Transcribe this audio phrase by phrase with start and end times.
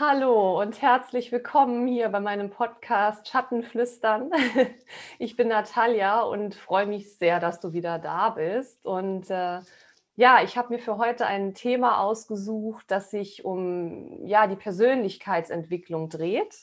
[0.00, 4.30] Hallo und herzlich willkommen hier bei meinem Podcast Schattenflüstern.
[5.18, 8.86] Ich bin Natalia und freue mich sehr, dass du wieder da bist.
[8.86, 9.60] Und äh,
[10.16, 16.08] ja, ich habe mir für heute ein Thema ausgesucht, das sich um ja, die Persönlichkeitsentwicklung
[16.08, 16.56] dreht.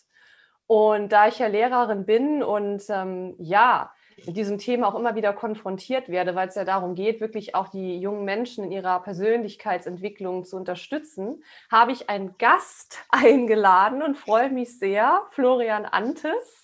[0.65, 3.93] Und da ich ja Lehrerin bin und ähm, ja,
[4.25, 7.67] mit diesem Thema auch immer wieder konfrontiert werde, weil es ja darum geht, wirklich auch
[7.67, 14.49] die jungen Menschen in ihrer Persönlichkeitsentwicklung zu unterstützen, habe ich einen Gast eingeladen und freue
[14.49, 16.61] mich sehr, Florian Antes.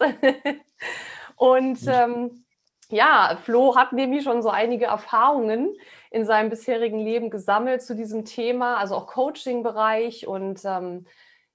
[1.36, 2.44] und ähm,
[2.90, 5.76] ja, Flo hat nämlich schon so einige Erfahrungen
[6.12, 11.06] in seinem bisherigen Leben gesammelt zu diesem Thema, also auch Coaching-Bereich und ähm,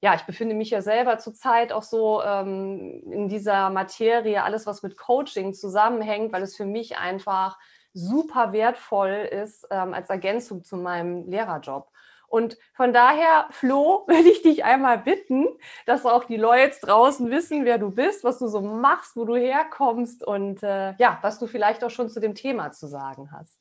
[0.00, 4.82] ja, ich befinde mich ja selber zurzeit auch so ähm, in dieser Materie, alles, was
[4.82, 7.58] mit Coaching zusammenhängt, weil es für mich einfach
[7.94, 11.88] super wertvoll ist ähm, als Ergänzung zu meinem Lehrerjob.
[12.28, 15.46] Und von daher, Flo, würde ich dich einmal bitten,
[15.86, 19.34] dass auch die Leute draußen wissen, wer du bist, was du so machst, wo du
[19.34, 23.58] herkommst und äh, ja, was du vielleicht auch schon zu dem Thema zu sagen hast.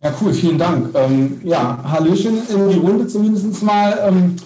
[0.00, 0.94] Ja, cool, vielen Dank.
[0.94, 3.98] Ähm, ja, Hallöchen in die Runde zumindest mal.
[4.06, 4.36] Ähm,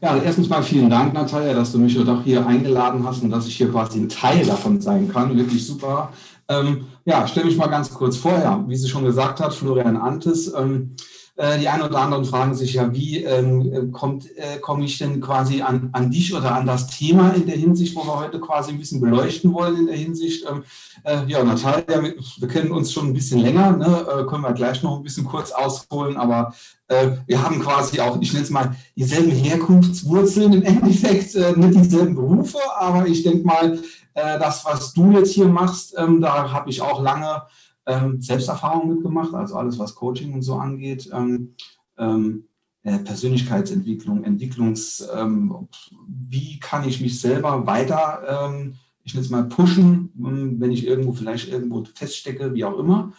[0.00, 3.30] ja, also erstens mal vielen Dank, Natalia, dass du mich doch hier eingeladen hast und
[3.30, 5.36] dass ich hier quasi ein Teil davon sein kann.
[5.36, 6.10] Wirklich super.
[6.48, 8.64] Ähm, ja, stell mich mal ganz kurz vorher.
[8.68, 10.52] Wie sie schon gesagt hat, Florian Antes.
[10.54, 10.94] Ähm,
[11.38, 15.20] äh, die einen oder anderen fragen sich ja, wie ähm, kommt, äh, komme ich denn
[15.20, 18.72] quasi an, an dich oder an das Thema in der Hinsicht, wo wir heute quasi
[18.72, 20.46] ein bisschen beleuchten wollen in der Hinsicht.
[20.48, 20.64] Ähm,
[21.04, 24.06] äh, ja, Natalia, wir, wir, kennen uns schon ein bisschen länger, ne?
[24.08, 26.54] äh, können wir gleich noch ein bisschen kurz ausholen, aber
[26.88, 32.14] äh, wir haben quasi auch, ich nenne es mal, dieselben Herkunftswurzeln im Endeffekt, nicht dieselben
[32.14, 33.78] Berufe, aber ich denke mal,
[34.14, 37.42] das, was du jetzt hier machst, ähm, da habe ich auch lange
[37.86, 41.08] ähm, Selbsterfahrung mitgemacht, also alles, was Coaching und so angeht.
[41.12, 41.54] Ähm,
[41.98, 42.44] ähm,
[42.82, 45.68] äh, Persönlichkeitsentwicklung, Entwicklungs, ähm,
[46.06, 50.86] wie kann ich mich selber weiter, ähm, ich nenne es mal pushen, ähm, wenn ich
[50.86, 53.12] irgendwo vielleicht irgendwo feststecke, wie auch immer.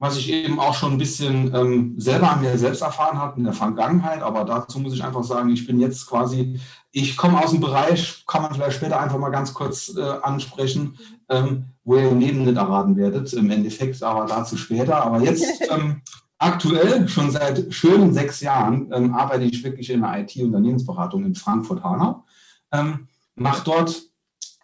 [0.00, 3.52] Was ich eben auch schon ein bisschen selber an mir selbst erfahren habe in der
[3.52, 6.58] Vergangenheit, aber dazu muss ich einfach sagen, ich bin jetzt quasi,
[6.90, 10.98] ich komme aus dem Bereich, kann man vielleicht später einfach mal ganz kurz äh, ansprechen,
[11.28, 15.04] ähm, wo ihr im Leben nicht erraten werdet, im Endeffekt, aber dazu später.
[15.04, 16.00] Aber jetzt ähm,
[16.38, 22.24] aktuell, schon seit schönen sechs Jahren, ähm, arbeite ich wirklich in der IT-Unternehmensberatung in Frankfurt-Hanau.
[22.72, 24.02] Ähm, mache dort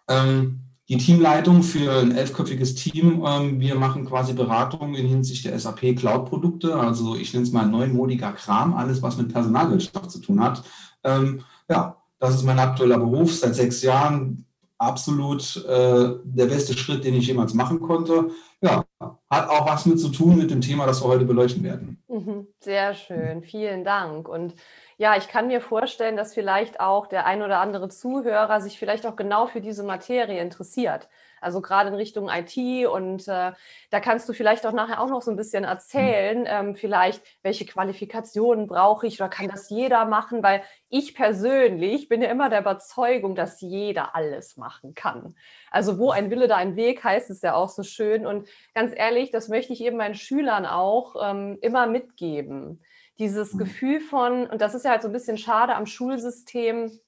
[0.09, 3.25] ähm, die Teamleitung für ein elfköpfiges Team.
[3.27, 6.77] Ähm, wir machen quasi Beratungen in Hinsicht der SAP Cloud-Produkte.
[6.77, 10.63] Also ich nenne es mal neumodiger Kram, alles, was mit Personalwirtschaft zu tun hat.
[11.03, 14.47] Ähm, ja, das ist mein aktueller Beruf seit sechs Jahren
[14.79, 18.31] absolut äh, der beste Schritt, den ich jemals machen konnte.
[18.61, 18.85] Ja,
[19.31, 22.03] hat auch was mit zu tun mit dem Thema, das wir heute beleuchten werden.
[22.09, 24.29] Mhm, sehr schön, vielen Dank.
[24.29, 24.55] Und
[24.99, 29.07] ja, ich kann mir vorstellen, dass vielleicht auch der ein oder andere Zuhörer sich vielleicht
[29.07, 31.09] auch genau für diese Materie interessiert
[31.41, 32.87] also gerade in Richtung IT.
[32.89, 33.53] Und äh,
[33.91, 36.47] da kannst du vielleicht auch nachher auch noch so ein bisschen erzählen, mhm.
[36.49, 40.43] ähm, vielleicht, welche Qualifikationen brauche ich oder kann das jeder machen?
[40.43, 45.37] Weil ich persönlich bin ja immer der Überzeugung, dass jeder alles machen kann.
[45.71, 48.27] Also wo ein Wille, da ein Weg heißt es ja auch so schön.
[48.27, 52.83] Und ganz ehrlich, das möchte ich eben meinen Schülern auch ähm, immer mitgeben.
[53.19, 53.59] Dieses mhm.
[53.59, 56.99] Gefühl von, und das ist ja halt so ein bisschen schade am Schulsystem,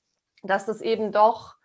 [0.42, 1.58] dass das eben doch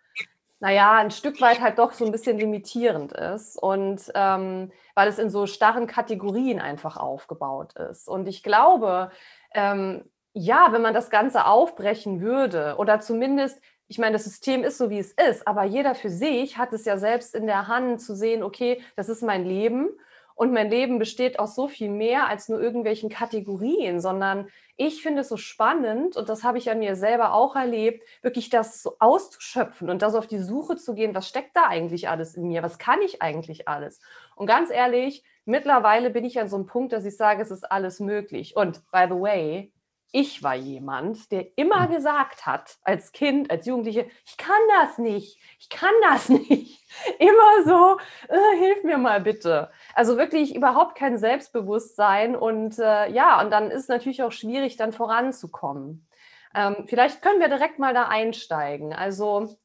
[0.64, 5.18] naja, ein Stück weit halt doch so ein bisschen limitierend ist und ähm, weil es
[5.18, 8.08] in so starren Kategorien einfach aufgebaut ist.
[8.08, 9.10] Und ich glaube,
[9.52, 14.78] ähm, ja, wenn man das Ganze aufbrechen würde oder zumindest, ich meine, das System ist
[14.78, 18.00] so, wie es ist, aber jeder für sich hat es ja selbst in der Hand
[18.00, 19.90] zu sehen, okay, das ist mein Leben
[20.34, 25.20] und mein Leben besteht aus so viel mehr als nur irgendwelchen Kategorien, sondern ich finde
[25.20, 28.96] es so spannend und das habe ich ja mir selber auch erlebt, wirklich das so
[28.98, 32.62] auszuschöpfen und das auf die Suche zu gehen, was steckt da eigentlich alles in mir,
[32.62, 34.00] was kann ich eigentlich alles?
[34.34, 37.70] Und ganz ehrlich, mittlerweile bin ich an so einem Punkt, dass ich sage, es ist
[37.70, 38.56] alles möglich.
[38.56, 39.72] Und by the way,
[40.14, 41.96] ich war jemand, der immer hm.
[41.96, 46.80] gesagt hat, als Kind, als Jugendliche, ich kann das nicht, ich kann das nicht.
[47.18, 49.72] Immer so, äh, hilf mir mal bitte.
[49.92, 54.92] Also wirklich überhaupt kein Selbstbewusstsein und äh, ja, und dann ist natürlich auch schwierig, dann
[54.92, 56.06] voranzukommen.
[56.54, 58.92] Ähm, vielleicht können wir direkt mal da einsteigen.
[58.92, 59.56] Also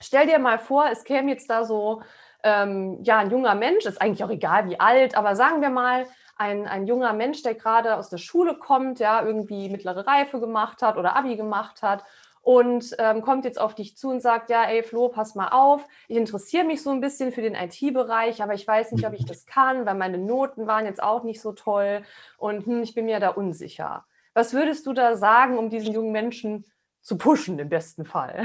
[0.00, 2.02] stell dir mal vor, es käme jetzt da so,
[2.44, 6.06] ähm, ja, ein junger Mensch, ist eigentlich auch egal wie alt, aber sagen wir mal,
[6.36, 10.82] ein, ein junger Mensch, der gerade aus der Schule kommt, ja, irgendwie mittlere Reife gemacht
[10.82, 12.04] hat oder Abi gemacht hat
[12.42, 15.86] und ähm, kommt jetzt auf dich zu und sagt, ja, ey Flo, pass mal auf,
[16.08, 19.24] ich interessiere mich so ein bisschen für den IT-Bereich, aber ich weiß nicht, ob ich
[19.24, 22.02] das kann, weil meine Noten waren jetzt auch nicht so toll
[22.38, 24.04] und hm, ich bin mir da unsicher.
[24.34, 26.64] Was würdest du da sagen, um diesen jungen Menschen
[27.06, 28.42] zu pushen im besten Fall.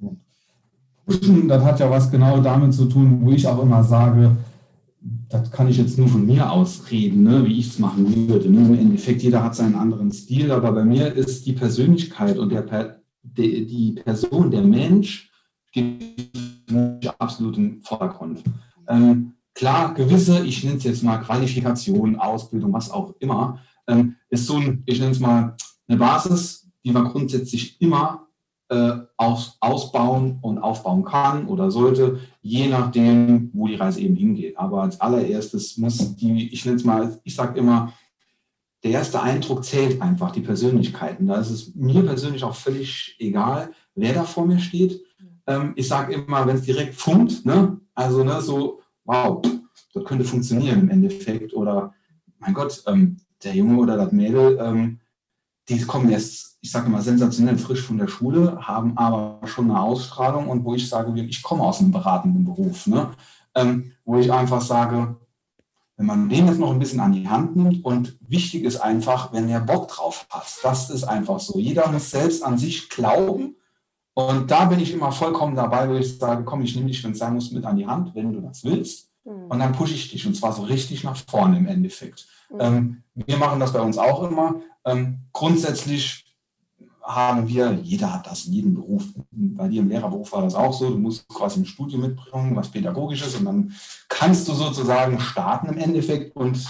[1.06, 4.36] Pushen, das hat ja was genau damit zu tun, wo ich auch immer sage,
[5.30, 8.50] das kann ich jetzt nur von mir aus reden, ne, wie ich es machen würde.
[8.50, 8.66] Ne?
[8.66, 13.00] Im Endeffekt, jeder hat seinen anderen Stil, aber bei mir ist die Persönlichkeit und der,
[13.22, 15.30] die, die Person, der Mensch,
[17.18, 18.42] absolut im Vordergrund.
[18.88, 24.46] Ähm, klar, gewisse, ich nenne es jetzt mal Qualifikation, Ausbildung, was auch immer, ähm, ist
[24.46, 25.56] so ein, ich nenne es mal
[25.86, 28.26] eine Basis, die man grundsätzlich immer
[28.70, 34.56] äh, aus, ausbauen und aufbauen kann oder sollte, je nachdem, wo die Reise eben hingeht.
[34.56, 37.92] Aber als allererstes muss die, ich nenne es mal, ich sage immer,
[38.82, 41.26] der erste Eindruck zählt einfach, die Persönlichkeiten.
[41.26, 45.02] Da ist es mir persönlich auch völlig egal, wer da vor mir steht.
[45.46, 49.42] Ähm, ich sage immer, wenn es direkt funkt, ne, also ne, so, wow,
[49.92, 51.52] das könnte funktionieren im Endeffekt.
[51.52, 51.92] Oder
[52.38, 55.00] mein Gott, ähm, der Junge oder das Mädel, ähm,
[55.68, 59.80] die kommen erst, ich sage immer, sensationell frisch von der Schule, haben aber schon eine
[59.80, 63.10] Ausstrahlung und wo ich sage, ich komme aus einem beratenden Beruf, ne?
[63.54, 65.16] Ähm, wo ich einfach sage,
[65.96, 69.32] wenn man den jetzt noch ein bisschen an die Hand nimmt und wichtig ist einfach,
[69.32, 71.58] wenn der Bock drauf hat, das ist einfach so.
[71.58, 73.56] Jeder muss selbst an sich glauben
[74.14, 77.12] und da bin ich immer vollkommen dabei, wo ich sage, komm, ich nehme dich, wenn
[77.12, 79.10] es sein muss, mit an die Hand, wenn du das willst.
[79.24, 79.46] Mhm.
[79.48, 82.26] Und dann pushe ich dich und zwar so richtig nach vorne im Endeffekt.
[82.50, 82.60] Mhm.
[82.60, 84.56] Ähm, wir machen das bei uns auch immer.
[84.84, 86.29] Ähm, grundsätzlich
[87.14, 89.04] haben wir, jeder hat das in jedem Beruf.
[89.30, 90.90] Bei dir im Lehrerberuf war das auch so.
[90.90, 93.72] Du musst quasi ein Studium mitbringen, was pädagogisches, und dann
[94.08, 96.36] kannst du sozusagen starten im Endeffekt.
[96.36, 96.64] Und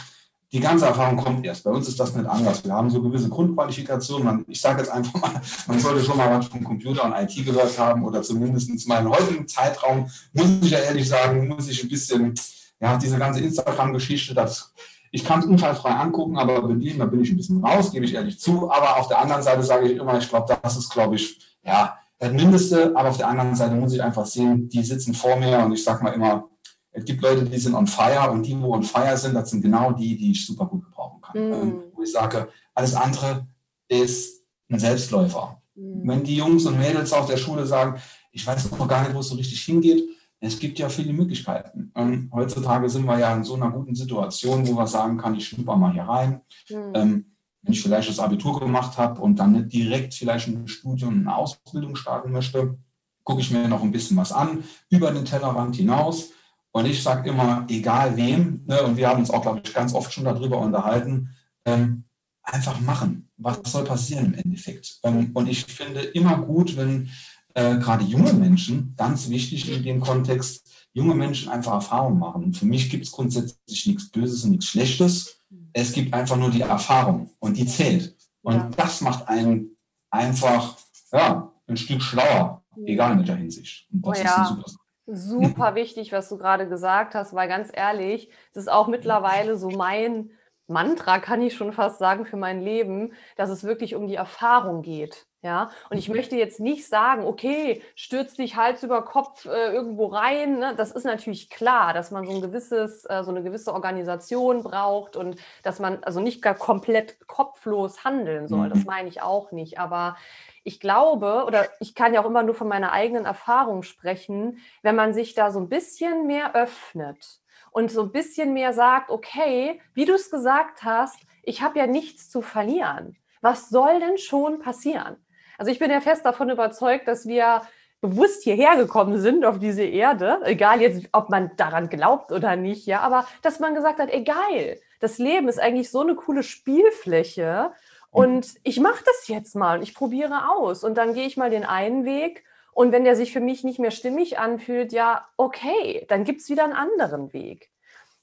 [0.53, 1.65] die ganze Erfahrung kommt erst.
[1.65, 2.65] Bei uns ist das nicht anders.
[2.65, 4.45] Wir haben so gewisse Grundqualifikationen.
[4.49, 7.79] Ich sage jetzt einfach mal, man sollte schon mal was vom Computer und IT gehört
[7.79, 11.89] haben oder zumindest mal in heutigen Zeitraum, muss ich ja ehrlich sagen, muss ich ein
[11.89, 12.35] bisschen,
[12.81, 14.73] ja, diese ganze Instagram-Geschichte, das
[15.11, 18.15] ich kann es unfallfrei angucken, aber bedienen, da bin ich ein bisschen raus, gebe ich
[18.15, 18.71] ehrlich zu.
[18.71, 21.99] Aber auf der anderen Seite sage ich immer, ich glaube, das ist, glaube ich, ja,
[22.19, 22.93] das Mindeste.
[22.95, 25.83] Aber auf der anderen Seite muss ich einfach sehen, die sitzen vor mir und ich
[25.83, 26.49] sage mal immer,
[26.93, 29.63] es gibt Leute, die sind on fire und die, wo on fire sind, das sind
[29.63, 31.49] genau die, die ich super gut gebrauchen kann.
[31.49, 31.83] Mhm.
[31.95, 33.47] Wo ich sage, alles andere
[33.89, 35.61] ist ein Selbstläufer.
[35.75, 36.09] Mhm.
[36.09, 38.01] Wenn die Jungs und Mädels auf der Schule sagen,
[38.33, 40.05] ich weiß noch gar nicht, wo es so richtig hingeht,
[40.41, 41.93] es gibt ja viele Möglichkeiten.
[41.95, 45.49] Ähm, heutzutage sind wir ja in so einer guten Situation, wo man sagen kann, ich
[45.49, 46.41] schnupper mal hier rein.
[46.69, 46.93] Mhm.
[46.95, 47.25] Ähm,
[47.63, 51.37] wenn ich vielleicht das Abitur gemacht habe und dann nicht direkt vielleicht ein Studium, eine
[51.37, 52.79] Ausbildung starten möchte,
[53.23, 56.31] gucke ich mir noch ein bisschen was an, über den Tellerrand hinaus.
[56.73, 59.93] Und ich sage immer, egal wem, ne, und wir haben uns auch, glaube ich, ganz
[59.93, 61.31] oft schon darüber unterhalten,
[61.67, 62.05] ähm,
[62.43, 63.29] einfach machen.
[63.37, 64.99] Was soll passieren im Endeffekt?
[65.03, 67.11] Ähm, und ich finde immer gut, wenn
[67.55, 72.45] äh, gerade junge Menschen, ganz wichtig in dem Kontext, junge Menschen einfach Erfahrung machen.
[72.45, 75.41] Und für mich gibt es grundsätzlich nichts Böses und nichts Schlechtes.
[75.73, 78.17] Es gibt einfach nur die Erfahrung und die zählt.
[78.43, 78.71] Und ja.
[78.77, 79.77] das macht einen
[80.11, 80.77] einfach
[81.13, 83.87] ja, ein Stück schlauer, egal in welcher Hinsicht.
[83.93, 84.43] Und das oh ja.
[84.43, 84.71] ist super
[85.13, 89.71] super wichtig, was du gerade gesagt hast, weil ganz ehrlich, es ist auch mittlerweile so
[89.71, 90.31] mein
[90.67, 94.83] Mantra, kann ich schon fast sagen, für mein Leben, dass es wirklich um die Erfahrung
[94.83, 95.27] geht.
[95.43, 96.17] Ja, und ich mhm.
[96.17, 100.59] möchte jetzt nicht sagen, okay, stürz dich Hals über Kopf äh, irgendwo rein.
[100.59, 100.75] Ne?
[100.77, 105.17] Das ist natürlich klar, dass man so ein gewisses, äh, so eine gewisse Organisation braucht
[105.17, 108.69] und dass man also nicht gar komplett kopflos handeln soll.
[108.69, 108.87] Das mhm.
[108.87, 109.79] meine ich auch nicht.
[109.79, 110.19] Aber
[110.63, 114.95] ich glaube, oder ich kann ja auch immer nur von meiner eigenen Erfahrung sprechen, wenn
[114.95, 119.81] man sich da so ein bisschen mehr öffnet und so ein bisschen mehr sagt, okay,
[119.95, 123.17] wie du es gesagt hast, ich habe ja nichts zu verlieren.
[123.41, 125.17] Was soll denn schon passieren?
[125.61, 127.61] Also ich bin ja fest davon überzeugt, dass wir
[128.01, 132.87] bewusst hierher gekommen sind auf diese Erde, egal jetzt, ob man daran glaubt oder nicht,
[132.87, 137.73] ja, aber dass man gesagt hat, egal, das Leben ist eigentlich so eine coole Spielfläche.
[138.11, 140.83] Und ich mache das jetzt mal und ich probiere aus.
[140.83, 142.43] Und dann gehe ich mal den einen Weg.
[142.73, 146.49] Und wenn der sich für mich nicht mehr stimmig anfühlt, ja, okay, dann gibt es
[146.49, 147.69] wieder einen anderen Weg.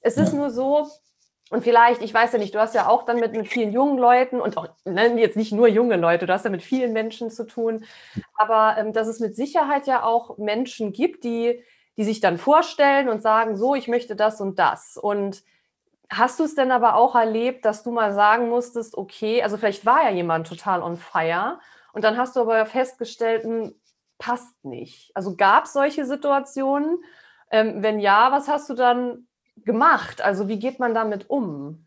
[0.00, 0.88] Es ist nur so,
[1.50, 3.98] und vielleicht, ich weiß ja nicht, du hast ja auch dann mit, mit vielen jungen
[3.98, 7.30] Leuten und auch ne, jetzt nicht nur junge Leute, du hast ja mit vielen Menschen
[7.30, 7.84] zu tun,
[8.34, 11.62] aber ähm, dass es mit Sicherheit ja auch Menschen gibt, die,
[11.96, 14.96] die sich dann vorstellen und sagen, so, ich möchte das und das.
[14.96, 15.42] Und
[16.10, 19.86] hast du es denn aber auch erlebt, dass du mal sagen musstest, okay, also vielleicht
[19.86, 21.60] war ja jemand total on fire
[21.92, 23.74] und dann hast du aber festgestellt, hm,
[24.18, 25.12] passt nicht.
[25.14, 26.98] Also gab es solche Situationen?
[27.50, 29.27] Ähm, wenn ja, was hast du dann
[29.64, 30.20] gemacht?
[30.22, 31.84] Also wie geht man damit um?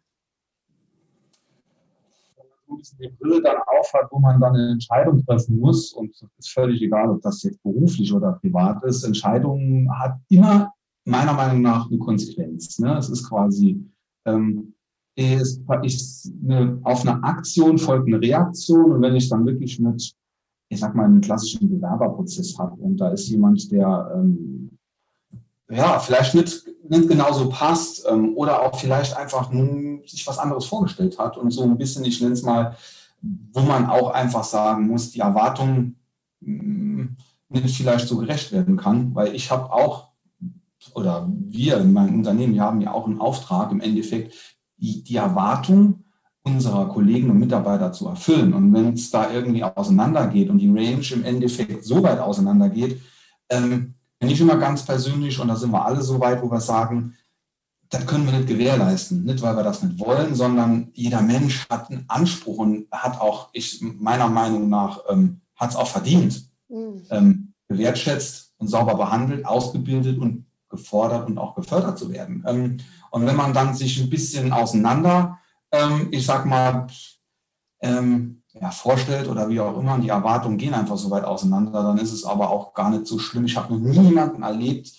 [2.99, 6.81] Die Brille dann aufhat, wo man dann eine Entscheidung treffen muss, und es ist völlig
[6.81, 10.73] egal, ob das jetzt beruflich oder privat ist, Entscheidungen hat immer
[11.03, 12.79] meiner Meinung nach eine Konsequenz.
[12.79, 12.97] Ne?
[12.97, 13.83] Es ist quasi,
[14.25, 14.73] ähm,
[15.15, 20.15] ist, ist eine, auf eine Aktion folgt eine Reaktion und wenn ich dann wirklich mit
[20.71, 24.69] ich sag mal, einen klassischen Bewerberprozess hat und da ist jemand, der ähm,
[25.69, 30.65] ja vielleicht nicht, nicht genauso passt ähm, oder auch vielleicht einfach nun sich was anderes
[30.65, 32.75] vorgestellt hat und so ein bisschen, ich nenne es mal,
[33.53, 35.95] wo man auch einfach sagen muss, die Erwartungen
[36.41, 37.17] mh, mm,
[37.47, 40.09] nicht vielleicht so gerecht werden kann, weil ich habe auch
[40.93, 44.33] oder wir in meinem Unternehmen, wir haben ja auch einen Auftrag im Endeffekt,
[44.77, 46.03] die, die Erwartung
[46.43, 48.53] unserer Kollegen und Mitarbeiter zu erfüllen.
[48.53, 52.99] Und wenn es da irgendwie auseinandergeht und die Range im Endeffekt so weit auseinandergeht,
[53.49, 56.61] ähm, bin ich immer ganz persönlich, und da sind wir alle so weit, wo wir
[56.61, 57.15] sagen,
[57.89, 59.23] das können wir nicht gewährleisten.
[59.23, 63.49] Nicht, weil wir das nicht wollen, sondern jeder Mensch hat einen Anspruch und hat auch,
[63.51, 67.01] ich meiner Meinung nach, ähm, hat es auch verdient, mhm.
[67.09, 72.45] ähm, gewertschätzt und sauber behandelt, ausgebildet und gefordert und auch gefördert zu werden.
[72.47, 72.77] Ähm,
[73.09, 75.39] und wenn man dann sich ein bisschen auseinander,
[75.71, 76.85] ähm, ich sag mal,
[77.81, 81.81] ähm, ja, vorstellt oder wie auch immer, und die Erwartungen gehen einfach so weit auseinander,
[81.83, 83.45] dann ist es aber auch gar nicht so schlimm.
[83.45, 84.91] Ich habe noch nie jemanden erlebt,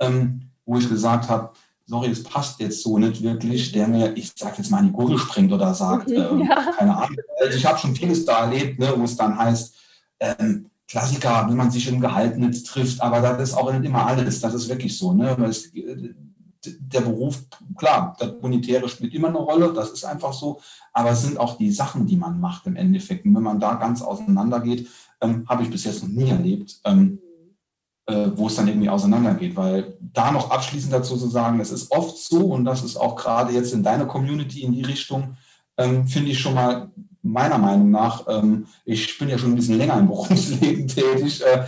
[0.00, 1.50] ähm, wo ich gesagt habe,
[1.84, 4.92] sorry, es passt jetzt so nicht wirklich, der mir, ich sag jetzt mal, in die
[4.92, 6.72] Gurgel springt oder sagt, äh, ja.
[6.78, 7.16] keine Ahnung.
[7.42, 9.74] Also ich habe schon vieles da erlebt, ne, wo es dann heißt,
[10.20, 14.06] ähm, Klassiker, wenn man sich im Gehalt nicht trifft, aber das ist auch nicht immer
[14.06, 15.12] alles, das ist wirklich so.
[15.12, 15.36] Ne?
[15.48, 15.70] Es,
[16.64, 17.42] der Beruf,
[17.76, 20.60] klar, das Monetäre spielt immer eine Rolle, das ist einfach so,
[20.92, 23.24] aber es sind auch die Sachen, die man macht im Endeffekt.
[23.24, 24.88] Und wenn man da ganz auseinandergeht,
[25.20, 27.18] ähm, habe ich bis jetzt noch nie erlebt, ähm,
[28.06, 31.90] äh, wo es dann irgendwie auseinandergeht, weil da noch abschließend dazu zu sagen, es ist
[31.92, 35.36] oft so und das ist auch gerade jetzt in deiner Community in die Richtung,
[35.76, 36.90] ähm, finde ich schon mal
[37.22, 41.64] meiner Meinung nach, ähm, ich bin ja schon ein bisschen länger im Berufsleben tätig, äh,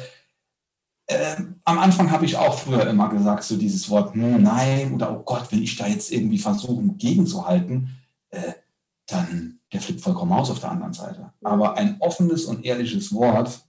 [1.07, 5.19] äh, am Anfang habe ich auch früher immer gesagt, so dieses Wort, hm, nein, oder
[5.19, 7.97] oh Gott, wenn ich da jetzt irgendwie versuche, gegenzuhalten,
[8.31, 8.53] äh,
[9.07, 11.33] dann der flippt vollkommen aus auf der anderen Seite.
[11.43, 13.61] Aber ein offenes und ehrliches Wort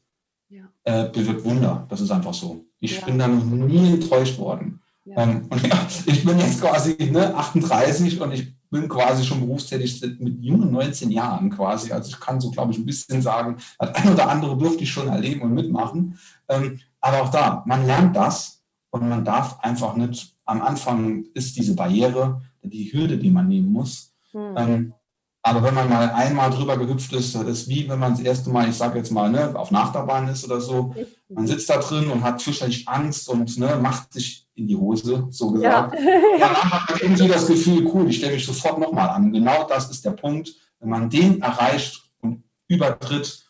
[0.50, 0.64] ja.
[0.84, 1.86] äh, bewirkt Wunder.
[1.90, 2.66] Das ist einfach so.
[2.80, 3.06] Ich ja.
[3.06, 4.82] bin dann nie enttäuscht worden.
[5.06, 5.24] Ja.
[5.24, 10.02] Ähm, und ja, ich bin jetzt quasi ne, 38 und ich bin quasi schon berufstätig
[10.20, 11.92] mit jungen 19 Jahren quasi.
[11.92, 14.92] Also ich kann so, glaube ich, ein bisschen sagen, das ein oder andere durfte ich
[14.92, 16.18] schon erleben und mitmachen.
[16.50, 21.58] Ähm, aber auch da, man lernt das und man darf einfach nicht, am Anfang ist
[21.58, 24.14] diese Barriere, die Hürde, die man nehmen muss.
[24.32, 24.56] Mhm.
[24.58, 24.94] Ähm,
[25.42, 28.50] aber wenn man mal einmal drüber gehüpft ist, das ist wie wenn man das erste
[28.50, 30.96] Mal, ich sage jetzt mal, ne, auf Nachterbahn ist oder so.
[31.28, 35.28] Man sitzt da drin und hat fürchterlich Angst und ne, macht sich in die Hose,
[35.30, 35.96] so gesagt.
[36.00, 36.48] Ja.
[36.48, 39.34] Danach hat man irgendwie das Gefühl, cool, ich stelle mich sofort nochmal an.
[39.34, 40.54] Genau das ist der Punkt.
[40.80, 43.43] Wenn man den erreicht und übertritt,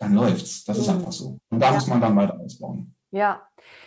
[0.00, 0.64] dann läuft's.
[0.64, 0.96] Das ist mhm.
[0.96, 1.38] einfach so.
[1.50, 1.72] Und da ja.
[1.72, 2.94] muss man dann weiter ausbauen.
[3.12, 3.42] Ja,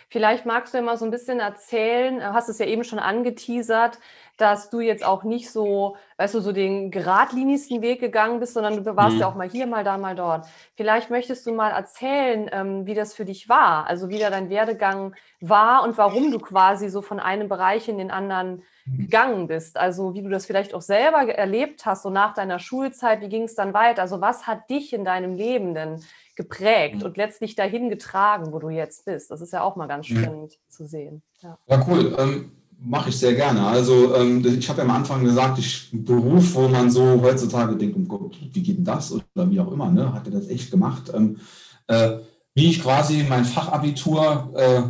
[0.08, 3.98] vielleicht magst du immer so ein bisschen erzählen, hast es ja eben schon angeteasert,
[4.36, 8.82] dass du jetzt auch nicht so, weißt du, so den geradlinigsten Weg gegangen bist, sondern
[8.82, 9.20] du warst mhm.
[9.20, 10.46] ja auch mal hier, mal da, mal dort.
[10.74, 14.50] Vielleicht möchtest du mal erzählen, ähm, wie das für dich war, also wie da dein
[14.50, 19.78] Werdegang war und warum du quasi so von einem Bereich in den anderen gegangen bist.
[19.78, 23.44] Also wie du das vielleicht auch selber erlebt hast, so nach deiner Schulzeit, wie ging
[23.44, 24.02] es dann weiter?
[24.02, 26.02] Also was hat dich in deinem Leben denn
[26.36, 27.04] geprägt mhm.
[27.04, 29.30] und letztlich dahin getragen, wo du jetzt bist?
[29.30, 30.18] Das ist ja auch mal ganz mhm.
[30.18, 30.70] spannend mhm.
[30.70, 31.22] zu sehen.
[31.40, 32.14] Ja, ja cool.
[32.18, 32.52] Ähm,
[32.86, 33.66] Mache ich sehr gerne.
[33.66, 37.96] Also ähm, ich habe ja am Anfang gesagt, ich Beruf, wo man so heutzutage denkt,
[37.98, 39.10] oh Gott, wie geht denn das?
[39.10, 40.12] Oder wie auch immer, ne?
[40.12, 41.10] hat er das echt gemacht.
[41.14, 41.38] Ähm,
[41.86, 42.18] äh,
[42.54, 44.82] wie ich quasi mein Fachabitur, äh,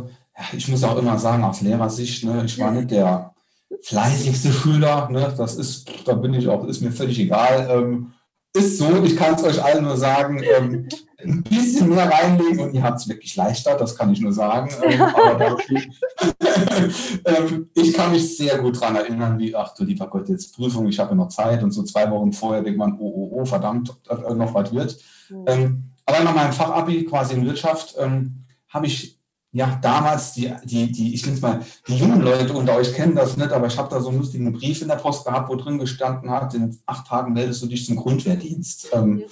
[0.55, 3.33] ich muss auch immer sagen, aus Lehrersicht, ne, ich war nicht der
[3.81, 7.67] fleißigste Schüler, ne, das ist, da bin ich auch, ist mir völlig egal.
[7.71, 8.11] Ähm,
[8.55, 10.87] ist so, ich kann es euch allen nur sagen, ähm,
[11.21, 14.69] ein bisschen mehr reinlegen und ihr habt es wirklich leichter, das kann ich nur sagen.
[14.83, 15.57] Ähm, aber
[17.25, 20.87] ähm, ich kann mich sehr gut daran erinnern, wie, ach du lieber Gott, jetzt Prüfung,
[20.87, 23.45] ich habe ja noch Zeit und so zwei Wochen vorher denkt man, oh, oh, oh,
[23.45, 24.97] verdammt, noch was wird.
[25.29, 25.45] Mhm.
[25.47, 29.14] Ähm, aber nach meinem Fachabi quasi in Wirtschaft ähm, habe ich
[29.55, 33.15] ja, damals, die, die, die, ich nenne es mal, die jungen Leute unter euch kennen
[33.15, 35.55] das nicht, aber ich habe da so einen lustigen Brief in der Post gehabt, wo
[35.55, 38.89] drin gestanden hat, in acht Tagen meldest du dich zum Grundwehrdienst.
[38.91, 39.23] Ähm,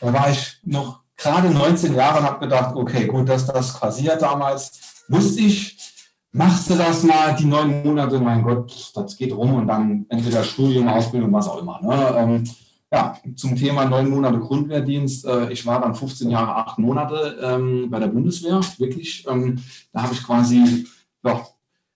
[0.00, 4.22] da war ich noch gerade 19 Jahre und habe gedacht, okay, gut, dass das passiert
[4.22, 5.76] damals, wusste ich,
[6.30, 10.44] machst du das mal die neun Monate, mein Gott, das geht rum und dann entweder
[10.44, 11.80] Studium, Ausbildung, was auch immer.
[11.82, 12.14] Ne?
[12.18, 12.44] Ähm,
[12.92, 15.24] ja, zum Thema neun Monate Grundwehrdienst.
[15.24, 19.26] Äh, ich war dann 15 Jahre, acht Monate ähm, bei der Bundeswehr, wirklich.
[19.26, 19.58] Ähm,
[19.92, 20.86] da habe ich quasi,
[21.24, 21.46] ja,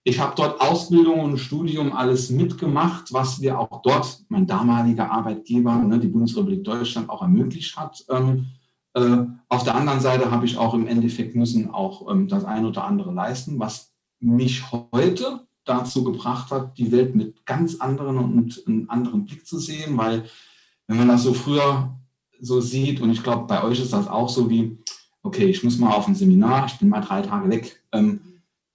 [0.03, 5.75] ich habe dort Ausbildung und Studium alles mitgemacht, was wir auch dort, mein damaliger Arbeitgeber,
[5.75, 8.03] ne, die Bundesrepublik Deutschland, auch ermöglicht hat.
[8.09, 8.47] Ähm,
[8.95, 9.17] äh,
[9.49, 13.13] auf der anderen Seite habe ich auch im Endeffekt müssen auch das eine oder andere
[13.13, 19.25] leisten, was mich heute dazu gebracht hat, die Welt mit ganz anderen und einem anderen
[19.25, 20.23] Blick zu sehen, weil
[20.87, 21.93] wenn man das so früher
[22.39, 24.77] so sieht, und ich glaube, bei euch ist das auch so wie,
[25.23, 27.81] okay, ich muss mal auf ein Seminar, ich bin mal drei Tage weg.
[27.91, 28.21] Ähm,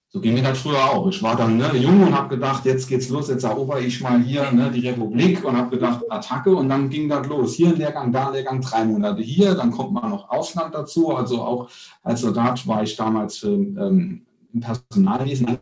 [0.09, 1.07] so ging mir das früher auch.
[1.07, 4.21] Ich war dann ne, jung und habe gedacht, jetzt geht's los, jetzt erober ich mal
[4.21, 7.55] hier ne, die Republik und habe gedacht, Attacke und dann ging das los.
[7.55, 11.15] Hier ein Lehrgang, da ein Lehrgang, drei Monate hier, dann kommt man noch Ausland dazu.
[11.15, 11.67] Also auch
[12.03, 15.57] als Soldat war ich damals für, ähm, im Personalwesen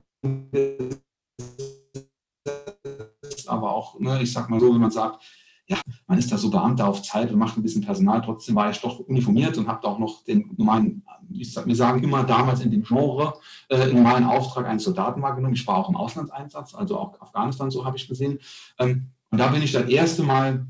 [3.47, 5.23] aber auch, ne, ich sag mal so, wie man sagt,
[5.71, 8.21] ja, man ist da so Beamter auf Zeit und macht ein bisschen Personal.
[8.21, 11.01] Trotzdem war ich doch uniformiert und habe auch noch den normalen,
[11.31, 13.35] ich sag, wir sagen immer damals in dem Genre,
[13.69, 15.53] äh, normalen Auftrag eines Soldaten wahrgenommen.
[15.53, 18.39] Ich war auch im Auslandseinsatz, also auch Afghanistan, so habe ich gesehen.
[18.79, 20.65] Ähm, und da bin ich das erste Mal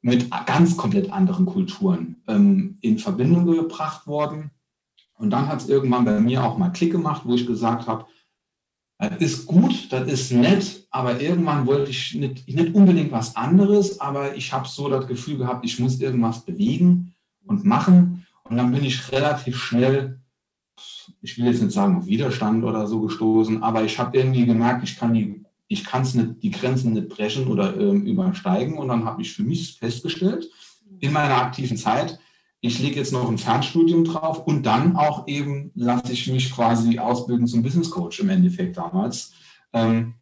[0.00, 4.50] mit ganz komplett anderen Kulturen ähm, in Verbindung gebracht worden.
[5.18, 8.06] Und dann hat es irgendwann bei mir auch mal Klick gemacht, wo ich gesagt habe,
[9.08, 14.00] das ist gut, das ist nett, aber irgendwann wollte ich nicht, nicht unbedingt was anderes,
[14.00, 17.12] aber ich habe so das Gefühl gehabt, ich muss irgendwas bewegen
[17.44, 18.24] und machen.
[18.44, 20.20] Und dann bin ich relativ schnell,
[21.20, 24.84] ich will jetzt nicht sagen auf Widerstand oder so gestoßen, aber ich habe irgendwie gemerkt,
[24.84, 28.78] ich kann die, ich kann es nicht, die Grenzen nicht brechen oder äh, übersteigen.
[28.78, 30.48] Und dann habe ich für mich festgestellt,
[31.00, 32.20] in meiner aktiven Zeit,
[32.64, 36.98] ich lege jetzt noch ein Fernstudium drauf und dann auch eben lasse ich mich quasi
[36.98, 39.32] ausbilden zum Business Coach im Endeffekt damals.
[39.72, 40.14] Ähm,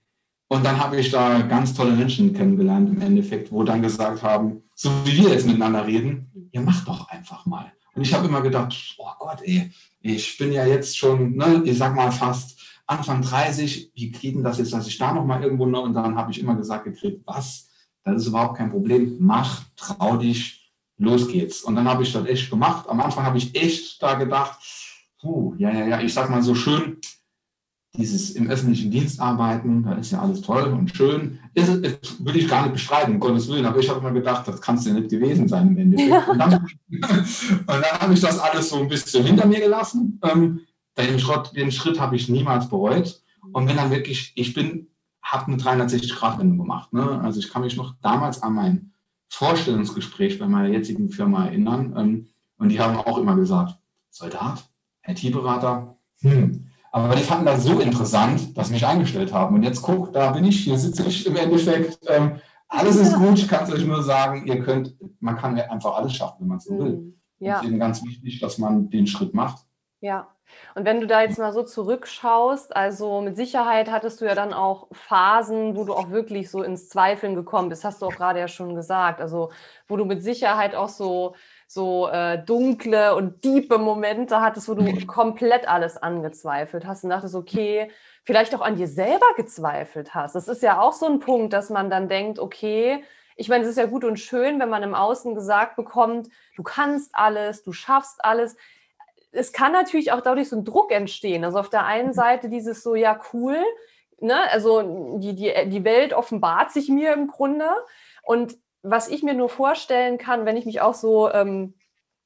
[0.49, 4.63] und dann habe ich da ganz tolle Menschen kennengelernt im Endeffekt, wo dann gesagt haben,
[4.75, 7.71] so wie wir jetzt miteinander reden, ja, mach doch einfach mal.
[7.95, 9.71] Und ich habe immer gedacht, oh Gott, ey,
[10.01, 14.43] ich bin ja jetzt schon, ne, ich sag mal fast Anfang 30, wie geht denn
[14.43, 17.21] das jetzt, dass ich da nochmal irgendwo noch, und dann habe ich immer gesagt gekriegt,
[17.27, 17.69] was,
[18.03, 20.60] das ist überhaupt kein Problem, mach, trau dich,
[21.01, 21.63] los geht's.
[21.63, 22.89] Und dann habe ich das echt gemacht.
[22.89, 24.59] Am Anfang habe ich echt da gedacht,
[25.21, 26.99] puh, ja, ja, ja, ich sag mal so schön,
[27.97, 31.41] dieses im öffentlichen Dienst arbeiten, da ist ja alles toll und schön.
[31.55, 34.47] Ist, ist, will ich gar nicht beschreiben, um Gottes Willen, aber ich habe immer gedacht,
[34.47, 36.29] das kann es ja nicht gewesen sein im Endeffekt.
[36.29, 36.67] Und dann,
[37.67, 40.21] dann habe ich das alles so ein bisschen hinter mir gelassen.
[40.23, 40.61] Ähm,
[40.97, 43.21] den, Schritt, den Schritt habe ich niemals bereut.
[43.53, 44.87] Und wenn dann wirklich, ich bin,
[45.23, 46.93] habe eine 360-Grad-Wendung gemacht.
[46.93, 47.21] Ne?
[47.23, 48.93] Also ich kann mich noch damals an mein
[49.31, 51.95] Vorstellungsgespräch bei meiner jetzigen Firma erinnern.
[51.97, 53.79] Ähm, und die haben auch immer gesagt,
[54.11, 54.69] Soldat,
[55.07, 56.67] IT-Berater, hm.
[56.93, 59.55] Aber die fanden das so interessant, dass sie mich eingestellt haben.
[59.55, 61.99] Und jetzt guck, da bin ich, hier sitze ich im Endeffekt.
[62.09, 65.95] Ähm, alles ist gut, ich kann es euch nur sagen, ihr könnt, man kann einfach
[65.95, 66.93] alles schaffen, wenn man es so will.
[66.93, 67.15] Hm.
[67.39, 67.57] Ja.
[67.57, 69.65] Es ist eben ganz wichtig, dass man den Schritt macht.
[70.01, 70.29] Ja,
[70.75, 74.53] und wenn du da jetzt mal so zurückschaust, also mit Sicherheit hattest du ja dann
[74.53, 78.39] auch Phasen, wo du auch wirklich so ins Zweifeln gekommen bist, hast du auch gerade
[78.39, 79.21] ja schon gesagt.
[79.21, 79.51] Also
[79.89, 81.35] wo du mit Sicherheit auch so,
[81.67, 85.07] so äh, dunkle und diepe Momente hattest, wo du mhm.
[85.07, 87.91] komplett alles angezweifelt hast und dachtest, okay,
[88.25, 90.35] vielleicht auch an dir selber gezweifelt hast.
[90.35, 93.03] Das ist ja auch so ein Punkt, dass man dann denkt, okay,
[93.37, 96.63] ich meine, es ist ja gut und schön, wenn man im Außen gesagt bekommt, du
[96.63, 98.57] kannst alles, du schaffst alles
[99.33, 101.45] es kann natürlich auch dadurch so ein Druck entstehen.
[101.45, 102.15] Also auf der einen mhm.
[102.15, 103.59] Seite dieses so, ja, cool,
[104.21, 104.37] ne?
[104.51, 107.69] also die, die, die Welt offenbart sich mir im Grunde.
[108.23, 111.75] Und was ich mir nur vorstellen kann, wenn ich mich auch so ähm,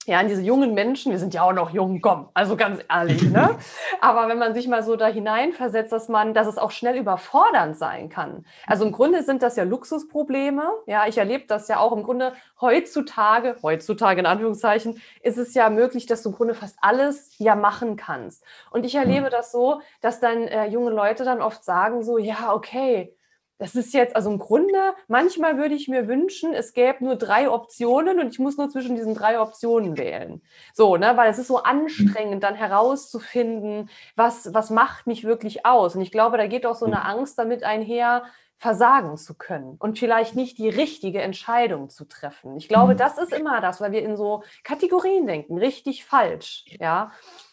[0.06, 3.22] ja, an diese jungen Menschen, wir sind ja auch noch jung, komm, also ganz ehrlich,
[3.22, 3.56] ne?
[4.02, 7.76] Aber wenn man sich mal so da hineinversetzt, dass man, dass es auch schnell überfordernd
[7.76, 8.44] sein kann.
[8.66, 10.62] Also im Grunde sind das ja Luxusprobleme.
[10.86, 15.70] Ja, ich erlebe das ja auch im Grunde heutzutage, heutzutage in Anführungszeichen, ist es ja
[15.70, 18.44] möglich, dass du im Grunde fast alles ja machen kannst.
[18.70, 22.52] Und ich erlebe das so, dass dann äh, junge Leute dann oft sagen so, ja,
[22.52, 23.14] okay,
[23.58, 27.48] das ist jetzt, also im Grunde, manchmal würde ich mir wünschen, es gäbe nur drei
[27.48, 30.42] Optionen und ich muss nur zwischen diesen drei Optionen wählen.
[30.72, 35.94] So, ne, weil es ist so anstrengend, dann herauszufinden, was, was macht mich wirklich aus.
[35.94, 38.24] Und ich glaube, da geht auch so eine Angst damit einher,
[38.56, 42.56] versagen zu können und vielleicht nicht die richtige Entscheidung zu treffen.
[42.56, 42.98] Ich glaube, mhm.
[42.98, 47.12] das ist immer das, weil wir in so Kategorien denken, richtig, falsch, ja.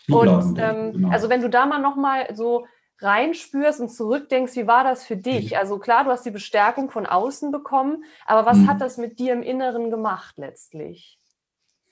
[0.10, 1.10] Und ähm, genau.
[1.10, 2.66] also wenn du da mal noch mal so
[3.02, 5.52] reinspürst und zurückdenkst, wie war das für dich?
[5.52, 5.58] Mhm.
[5.58, 8.68] Also klar, du hast die Bestärkung von außen bekommen, aber was mhm.
[8.68, 11.18] hat das mit dir im Inneren gemacht letztlich?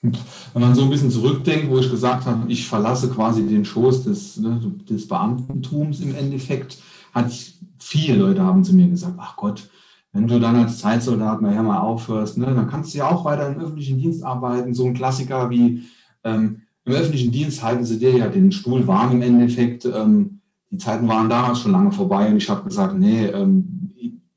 [0.02, 4.04] Wenn man so ein bisschen zurückdenkt, wo ich gesagt habe, ich verlasse quasi den Schoß
[4.04, 6.78] des, ne, des Beamtentums im Endeffekt,
[7.12, 7.30] hat
[7.78, 9.68] viele Leute haben zu mir gesagt, ach Gott,
[10.12, 13.48] wenn du dann als Zeitsoldat nachher mal aufhörst, ne, dann kannst du ja auch weiter
[13.48, 14.74] im öffentlichen Dienst arbeiten.
[14.74, 15.84] So ein Klassiker wie
[16.24, 19.84] ähm, im öffentlichen Dienst halten sie dir ja den Stuhl warm im Endeffekt.
[19.84, 20.39] Ähm,
[20.70, 23.90] die Zeiten waren damals schon lange vorbei und ich habe gesagt, nee, ähm,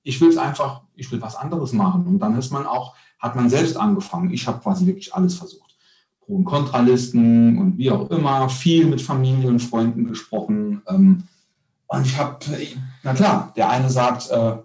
[0.04, 2.06] ich will es einfach, ich will was anderes machen.
[2.06, 4.32] Und dann ist man auch, hat man selbst angefangen.
[4.32, 5.78] Ich habe quasi wirklich alles versucht.
[6.20, 10.82] Pro- und Kontralisten und wie auch immer, viel mit Familie und Freunden gesprochen.
[10.88, 11.24] Ähm,
[11.88, 12.40] und ich habe,
[13.04, 14.58] na klar, der eine sagt, äh,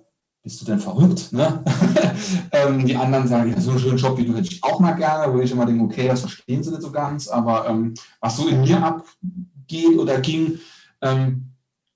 [0.43, 1.33] bist du denn verrückt?
[1.33, 1.63] Ne?
[2.53, 4.93] ähm, die anderen sagen, ja, so einen schönen Job wie du hätte ich auch mal
[4.93, 8.37] gerne, wo ich immer denke, okay, das verstehen sie nicht so ganz, aber ähm, was
[8.37, 10.59] so in mir abgeht oder ging,
[11.03, 11.48] ähm,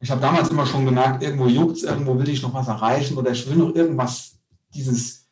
[0.03, 3.17] ich habe damals immer schon gemerkt, irgendwo juckt es, irgendwo will ich noch was erreichen
[3.17, 4.37] oder ich will noch irgendwas,
[4.75, 5.29] dieses,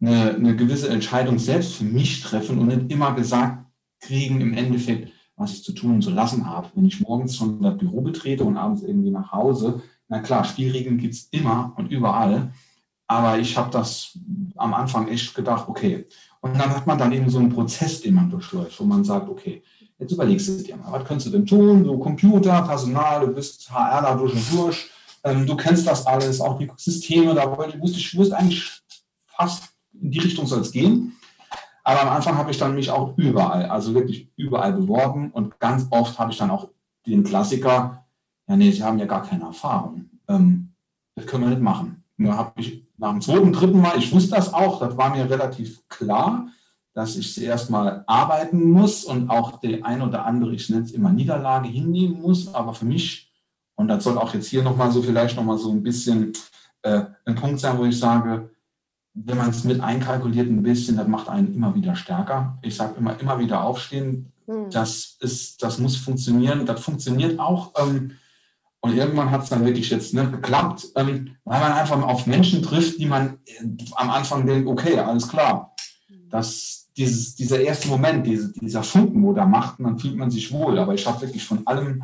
[0.00, 3.66] eine, eine gewisse Entscheidung selbst für mich treffen und nicht immer gesagt
[4.00, 6.68] kriegen im Endeffekt, was ich zu tun und zu lassen habe.
[6.74, 10.98] Wenn ich morgens schon das Büro betrete und abends irgendwie nach Hause, na klar, Spielregeln
[10.98, 12.52] gibt es immer und überall.
[13.08, 14.16] Aber ich habe das
[14.54, 16.06] am Anfang echt gedacht, okay.
[16.40, 19.28] Und dann hat man dann eben so einen Prozess, den man durchläuft, wo man sagt,
[19.28, 19.62] okay,
[19.98, 21.84] jetzt überlegst du dir mal, was könntest du denn tun?
[21.84, 24.90] Du Computer, Personal, du bist HR da durch und durch.
[25.24, 28.80] Ähm, du kennst das alles, auch die Systeme, da wusste ich wusste eigentlich
[29.26, 29.64] fast
[30.00, 31.16] in die Richtung soll es gehen.
[31.82, 35.86] Aber am Anfang habe ich dann mich auch überall, also wirklich überall beworben und ganz
[35.90, 36.68] oft habe ich dann auch
[37.06, 38.04] den Klassiker,
[38.46, 40.10] ja, nee, Sie haben ja gar keine Erfahrung.
[40.28, 40.74] Ähm,
[41.14, 42.04] das können wir nicht machen.
[42.16, 45.28] Nur habe ich nach dem zweiten, dritten Mal, ich wusste das auch, das war mir
[45.28, 46.48] relativ klar,
[46.98, 50.90] dass ich zuerst mal arbeiten muss und auch die ein oder andere, ich nenne es
[50.90, 52.52] immer Niederlage, hinnehmen muss.
[52.52, 53.30] Aber für mich,
[53.76, 56.32] und das soll auch jetzt hier nochmal so vielleicht nochmal so ein bisschen
[56.82, 58.50] äh, ein Punkt sein, wo ich sage,
[59.14, 62.58] wenn man es mit einkalkuliert ein bisschen, das macht einen immer wieder stärker.
[62.62, 64.32] Ich sage immer, immer wieder aufstehen.
[64.48, 64.68] Mhm.
[64.72, 66.66] Das, ist, das muss funktionieren.
[66.66, 67.74] Das funktioniert auch.
[67.76, 68.16] Ähm,
[68.80, 72.60] und irgendwann hat es dann wirklich jetzt ne, geklappt, ähm, weil man einfach auf Menschen
[72.60, 75.76] trifft, die man äh, am Anfang denkt, okay, alles klar.
[76.28, 80.52] Das, dieses, dieser erste Moment, diese, dieser Funken, wo da macht, dann fühlt man sich
[80.52, 80.78] wohl.
[80.78, 82.02] Aber ich habe wirklich von allem,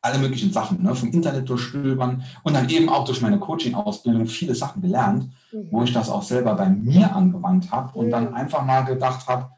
[0.00, 4.54] alle möglichen Sachen, ne, vom Internet durchstöbern und dann eben auch durch meine Coaching-Ausbildung viele
[4.54, 5.68] Sachen gelernt, mhm.
[5.70, 8.10] wo ich das auch selber bei mir angewandt habe und mhm.
[8.10, 9.50] dann einfach mal gedacht habe,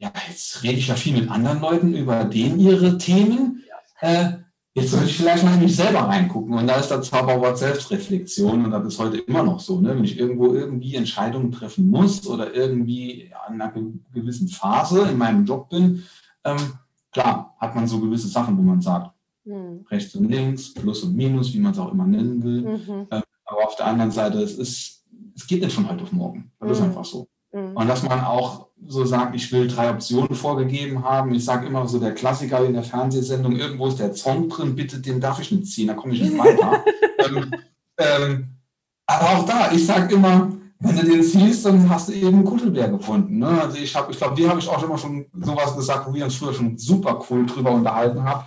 [0.00, 3.64] ja, jetzt rede ich ja viel mit anderen Leuten über denen ihre Themen.
[4.00, 4.34] Äh,
[4.80, 6.54] Jetzt soll ich vielleicht mal in mich selber reingucken.
[6.54, 8.64] Und da ist das Zauberwort Selbstreflexion.
[8.64, 9.80] Und das ist heute immer noch so.
[9.80, 9.96] Ne?
[9.96, 13.72] Wenn ich irgendwo irgendwie Entscheidungen treffen muss oder irgendwie an einer
[14.12, 16.04] gewissen Phase in meinem Job bin,
[16.44, 16.74] ähm,
[17.12, 19.10] klar, hat man so gewisse Sachen, wo man sagt,
[19.44, 19.84] mhm.
[19.90, 22.62] rechts und links, Plus und Minus, wie man es auch immer nennen will.
[22.62, 23.06] Mhm.
[23.10, 26.52] Ähm, aber auf der anderen Seite, es, ist, es geht nicht von heute auf morgen.
[26.60, 26.74] Das mhm.
[26.74, 27.28] ist einfach so.
[27.52, 27.76] Mhm.
[27.76, 31.34] Und dass man auch so sagt, ich will drei Optionen vorgegeben haben.
[31.34, 35.00] Ich sage immer so der Klassiker in der Fernsehsendung, irgendwo ist der Zong drin, bitte
[35.00, 36.84] den darf ich nicht ziehen, da komme ich nicht weiter.
[37.26, 37.54] ähm,
[37.98, 38.48] ähm,
[39.06, 42.44] aber auch da, ich sage immer, wenn du den ziehst, dann hast du eben einen
[42.44, 43.38] Kuschelbär gefunden.
[43.38, 43.62] Ne?
[43.62, 46.24] Also ich habe, ich glaube, dir habe ich auch immer schon sowas gesagt, wo wir
[46.24, 48.44] uns früher schon super cool drüber unterhalten haben.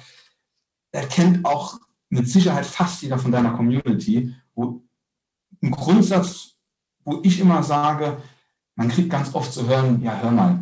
[0.93, 4.81] Er kennt auch mit Sicherheit fast jeder von deiner Community, wo
[5.61, 6.55] ein Grundsatz,
[7.03, 8.17] wo ich immer sage,
[8.75, 10.59] man kriegt ganz oft zu hören, ja, hör mal,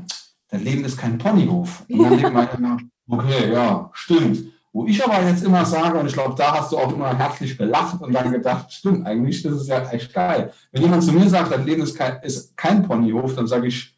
[0.50, 1.84] dein Leben ist kein Ponyhof.
[1.90, 4.46] Und dann denkt man immer, okay, ja, stimmt.
[4.72, 7.58] Wo ich aber jetzt immer sage, und ich glaube, da hast du auch immer herzlich
[7.58, 10.54] gelacht und dann gedacht, stimmt, eigentlich ist es ja echt geil.
[10.72, 13.96] Wenn jemand zu mir sagt, dein Leben ist kein, ist kein Ponyhof, dann sage ich,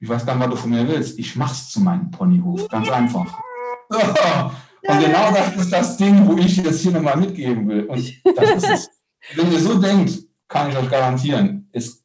[0.00, 1.18] ich weiß gar nicht, was du von mir willst.
[1.18, 2.68] Ich mach's zu meinem Ponyhof.
[2.68, 3.38] Ganz einfach.
[3.90, 7.84] Und genau das ist das Ding, wo ich jetzt hier nochmal mitgeben will.
[7.86, 8.90] Und das ist es.
[9.34, 10.12] Wenn ihr so denkt,
[10.46, 12.04] kann ich euch garantieren, ist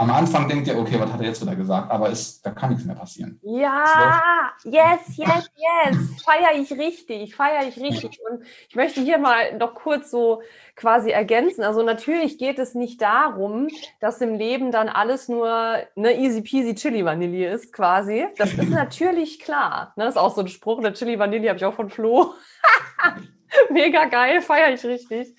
[0.00, 1.90] am Anfang denkt ihr, okay, was hat er jetzt wieder gesagt?
[1.90, 3.38] Aber es, da kann nichts mehr passieren.
[3.42, 6.22] Ja, yes, yes, yes.
[6.24, 8.18] Feiere ich richtig, feiere ich richtig.
[8.30, 10.40] Und ich möchte hier mal noch kurz so
[10.74, 11.64] quasi ergänzen.
[11.64, 13.68] Also natürlich geht es nicht darum,
[14.00, 15.50] dass im Leben dann alles nur
[15.94, 18.26] eine easy peasy Chili Vanille ist, quasi.
[18.38, 19.92] Das ist natürlich klar.
[19.96, 20.04] Ne?
[20.04, 22.32] Das ist auch so ein Spruch, eine Chili Vanille habe ich auch von Flo.
[23.70, 25.34] Mega geil, feiere ich richtig.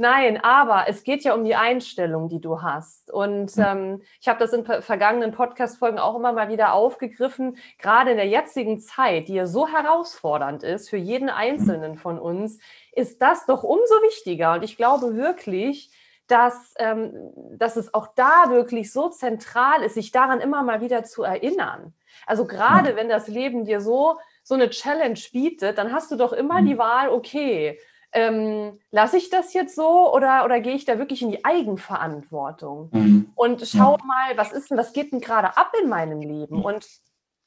[0.00, 3.12] Nein, aber es geht ja um die Einstellung, die du hast.
[3.12, 7.58] Und ähm, ich habe das in vergangenen Podcast-Folgen auch immer mal wieder aufgegriffen.
[7.78, 12.58] Gerade in der jetzigen Zeit, die ja so herausfordernd ist für jeden Einzelnen von uns,
[12.92, 14.54] ist das doch umso wichtiger.
[14.54, 15.90] Und ich glaube wirklich,
[16.28, 17.12] dass, ähm,
[17.58, 21.92] dass es auch da wirklich so zentral ist, sich daran immer mal wieder zu erinnern.
[22.24, 26.32] Also gerade wenn das Leben dir so so eine Challenge bietet, dann hast du doch
[26.32, 27.78] immer die Wahl, okay,
[28.12, 32.90] ähm, lasse ich das jetzt so oder, oder gehe ich da wirklich in die Eigenverantwortung
[32.92, 33.32] mhm.
[33.34, 34.04] und schaue ja.
[34.04, 36.58] mal, was ist denn, was geht denn gerade ab in meinem Leben?
[36.58, 36.64] Mhm.
[36.64, 36.88] Und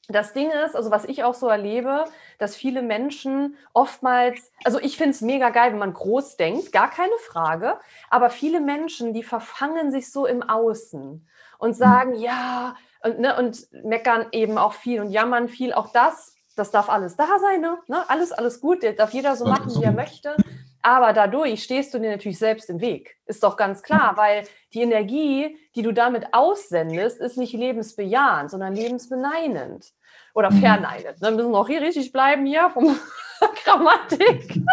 [0.08, 2.04] das Ding ist, also was ich auch so erlebe,
[2.38, 6.90] dass viele Menschen oftmals, also ich finde es mega geil, wenn man groß denkt, gar
[6.90, 7.78] keine Frage,
[8.10, 11.26] aber viele Menschen, die verfangen sich so im Außen
[11.58, 11.74] und mhm.
[11.74, 15.72] sagen, ja, und, ne, und meckern eben auch viel und jammern viel.
[15.74, 17.78] Auch das, das darf alles da sein, ne?
[17.88, 20.36] ne alles, alles gut, der darf jeder so machen, wie er möchte.
[20.82, 23.16] Aber dadurch stehst du dir natürlich selbst im Weg.
[23.24, 28.74] Ist doch ganz klar, weil die Energie, die du damit aussendest, ist nicht lebensbejahend, sondern
[28.74, 29.92] lebensbeneinend.
[30.34, 30.60] Oder mhm.
[30.60, 31.16] verneinend.
[31.20, 32.98] Dann müssen wir auch hier richtig bleiben hier vom
[33.64, 34.60] Grammatik.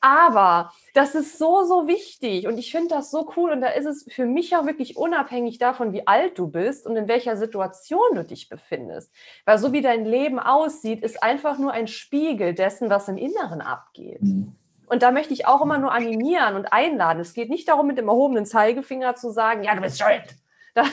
[0.00, 3.84] Aber Das ist so, so wichtig und ich finde das so cool und da ist
[3.84, 8.14] es für mich auch wirklich unabhängig davon, wie alt du bist und in welcher Situation
[8.14, 9.12] du dich befindest.
[9.44, 13.60] Weil so wie dein Leben aussieht, ist einfach nur ein Spiegel dessen, was im Inneren
[13.60, 14.22] abgeht.
[14.22, 14.56] Mhm.
[14.86, 17.20] Und da möchte ich auch immer nur animieren und einladen.
[17.20, 20.36] Es geht nicht darum, mit dem erhobenen Zeigefinger zu sagen, ja, du bist schuld.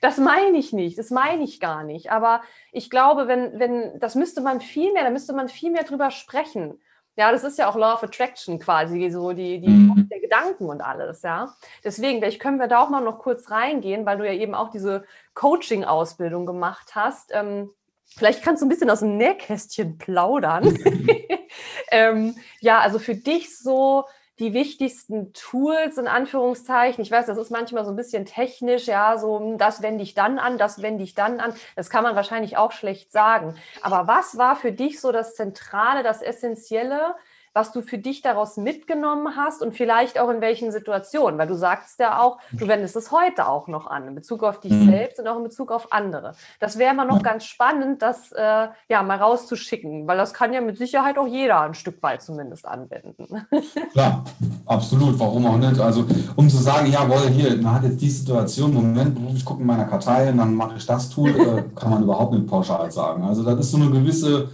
[0.00, 2.10] Das meine ich nicht, das meine ich gar nicht.
[2.10, 2.42] Aber
[2.72, 6.10] ich glaube, wenn, wenn, das müsste man viel mehr, da müsste man viel mehr drüber
[6.10, 6.80] sprechen.
[7.18, 10.08] Ja, das ist ja auch Law of Attraction quasi, so die, die mhm.
[10.08, 11.52] der Gedanken und alles, ja.
[11.82, 14.70] Deswegen, vielleicht können wir da auch mal noch kurz reingehen, weil du ja eben auch
[14.70, 15.04] diese
[15.34, 17.32] Coaching-Ausbildung gemacht hast.
[17.34, 17.70] Ähm,
[18.06, 20.78] vielleicht kannst du ein bisschen aus dem Nähkästchen plaudern.
[21.90, 24.04] ähm, ja, also für dich so
[24.38, 27.02] die wichtigsten Tools in Anführungszeichen.
[27.02, 30.14] Ich weiß, das ist manchmal so ein bisschen technisch, ja, so hm, das wende ich
[30.14, 31.54] dann an, das wende ich dann an.
[31.76, 33.56] Das kann man wahrscheinlich auch schlecht sagen.
[33.82, 37.14] Aber was war für dich so das Zentrale, das Essentielle,
[37.58, 41.56] was du für dich daraus mitgenommen hast und vielleicht auch in welchen Situationen, weil du
[41.56, 44.90] sagst ja auch, du wendest es heute auch noch an, in Bezug auf dich mhm.
[44.90, 46.34] selbst und auch in Bezug auf andere.
[46.60, 50.60] Das wäre immer noch ganz spannend, das äh, ja mal rauszuschicken, weil das kann ja
[50.60, 53.26] mit Sicherheit auch jeder ein Stück weit zumindest anwenden.
[53.92, 54.24] Klar,
[54.66, 55.80] absolut, warum auch nicht?
[55.80, 56.04] Also
[56.36, 59.86] um zu sagen, jawohl, hier, man hat jetzt die Situation, Moment, ich gucke in meiner
[59.86, 63.24] Kartei und dann mache ich das Tool, äh, kann man überhaupt nicht pauschal sagen.
[63.24, 64.48] Also das ist so eine gewisse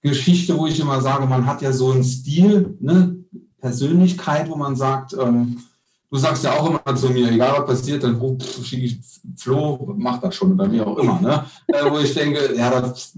[0.00, 3.16] Geschichte, wo ich immer sage, man hat ja so einen Stil, ne?
[3.60, 5.58] Persönlichkeit, wo man sagt, ähm,
[6.10, 9.00] du sagst ja auch immer zu mir, egal was passiert, dann oh, schicke ich
[9.36, 11.20] Flo, macht das schon oder wie auch immer.
[11.20, 11.44] Ne?
[11.66, 13.16] Äh, wo ich denke, ja, das,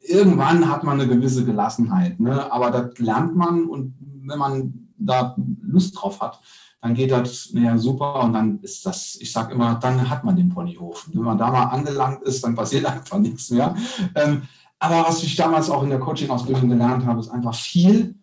[0.00, 2.50] irgendwann hat man eine gewisse Gelassenheit, ne?
[2.50, 6.40] aber das lernt man und wenn man da Lust drauf hat,
[6.80, 10.36] dann geht das ja super und dann ist das, ich sage immer, dann hat man
[10.36, 11.08] den Ponyhof.
[11.12, 13.74] Wenn man da mal angelangt ist, dann passiert einfach nichts mehr.
[14.14, 14.42] Ähm,
[14.78, 18.14] aber was ich damals auch in der Coaching-Ausbildung gelernt habe, ist einfach viel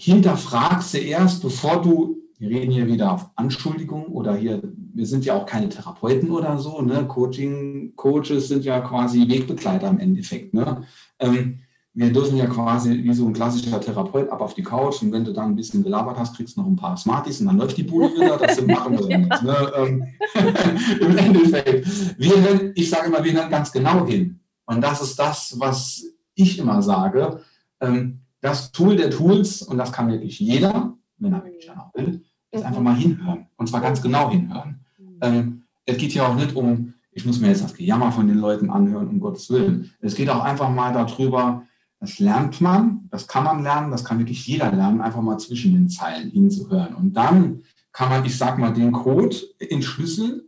[0.00, 4.62] hinterfragst du erst, bevor du, wir reden hier wieder auf Anschuldigung oder hier,
[4.94, 7.06] wir sind ja auch keine Therapeuten oder so, ne?
[7.06, 10.54] Coaching-Coaches sind ja quasi Wegbegleiter im Endeffekt.
[10.54, 10.86] Ne?
[11.18, 11.58] Ähm,
[11.92, 15.24] wir dürfen ja quasi wie so ein klassischer Therapeut ab auf die Couch und wenn
[15.24, 17.76] du dann ein bisschen gelabert hast, kriegst du noch ein paar Smarties und dann läuft
[17.76, 18.38] die Bude wieder.
[18.38, 19.42] Das machen wir nicht.
[19.42, 19.72] Ne?
[19.76, 20.06] Ähm,
[21.00, 22.18] Im Endeffekt.
[22.18, 24.40] Wir, ich sage immer, wir hören ganz genau hin.
[24.70, 26.04] Und das ist das, was
[26.34, 27.40] ich immer sage.
[27.80, 32.22] Ähm, das Tool der Tools, und das kann wirklich jeder, wenn er wirklich danach will,
[32.52, 33.48] ist einfach mal hinhören.
[33.56, 34.84] Und zwar ganz genau hinhören.
[35.22, 38.38] Ähm, es geht ja auch nicht um, ich muss mir jetzt das Gejammer von den
[38.38, 39.90] Leuten anhören, um Gottes Willen.
[40.00, 41.64] Es geht auch einfach mal darüber,
[41.98, 45.72] das lernt man, das kann man lernen, das kann wirklich jeder lernen, einfach mal zwischen
[45.72, 46.94] den Zeilen hinzuhören.
[46.94, 50.42] Und dann kann man, ich sag mal, den Code entschlüsseln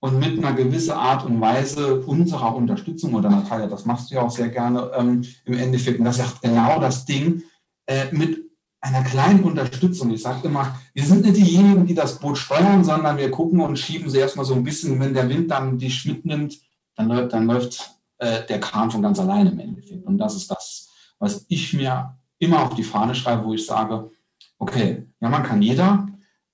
[0.00, 4.22] und mit einer gewissen Art und Weise unserer Unterstützung, oder Natalia, das machst du ja
[4.22, 7.42] auch sehr gerne ähm, im Endeffekt, und das ist ja genau das Ding,
[7.86, 10.10] äh, mit einer kleinen Unterstützung.
[10.10, 13.78] Ich sage immer, wir sind nicht diejenigen, die das Boot steuern, sondern wir gucken und
[13.78, 16.58] schieben sie erstmal so ein bisschen, wenn der Wind dann dich mitnimmt,
[16.96, 20.06] dann, läuft, dann läuft äh, der Kahn von ganz alleine im Endeffekt.
[20.06, 24.10] Und das ist das, was ich mir immer auf die Fahne schreibe, wo ich sage,
[24.58, 26.06] okay, ja, man kann jeder,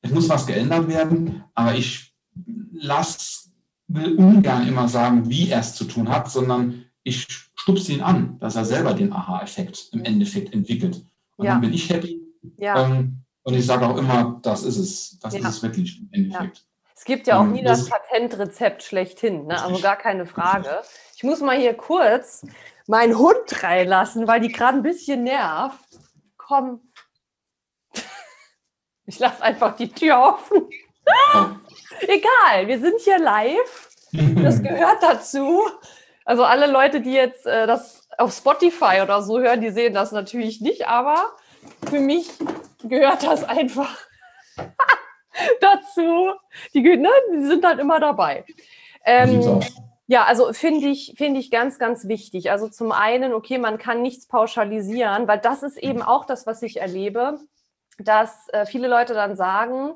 [0.03, 2.06] es muss was geändert werden, aber ich
[2.81, 3.51] lass,
[3.89, 8.39] will ungern immer sagen, wie er es zu tun hat, sondern ich stupse ihn an,
[8.41, 11.05] dass er selber den Aha-Effekt im Endeffekt entwickelt.
[11.37, 11.53] Und ja.
[11.53, 12.21] dann bin ich happy.
[12.59, 12.85] Ja.
[12.85, 15.19] Ähm, und ich sage auch immer, das ist es.
[15.21, 15.41] Das ja.
[15.41, 16.65] ist es wirklich im Endeffekt.
[16.97, 19.63] Es gibt ja auch ähm, nie das, das Patentrezept schlechthin, ne?
[19.63, 20.83] also gar keine Frage.
[21.15, 22.45] Ich muss mal hier kurz
[22.87, 25.99] meinen Hund reinlassen, weil die gerade ein bisschen nervt.
[26.37, 26.81] Komm.
[29.09, 30.69] Ich lasse einfach die Tür offen.
[32.01, 33.91] Egal, wir sind hier live.
[34.13, 35.63] Das gehört dazu.
[36.25, 40.13] Also alle Leute, die jetzt äh, das auf Spotify oder so hören, die sehen das
[40.13, 41.33] natürlich nicht, aber
[41.89, 42.29] für mich
[42.83, 43.97] gehört das einfach
[45.61, 46.33] dazu.
[46.75, 48.45] Die, ne, die sind halt immer dabei.
[49.05, 49.61] Ähm,
[50.09, 52.51] ja, also finde ich, finde ich ganz, ganz wichtig.
[52.51, 56.63] Also zum einen, okay, man kann nichts pauschalisieren, weil das ist eben auch das, was
[56.63, 57.39] ich erlebe,
[57.99, 59.95] dass äh, viele Leute dann sagen,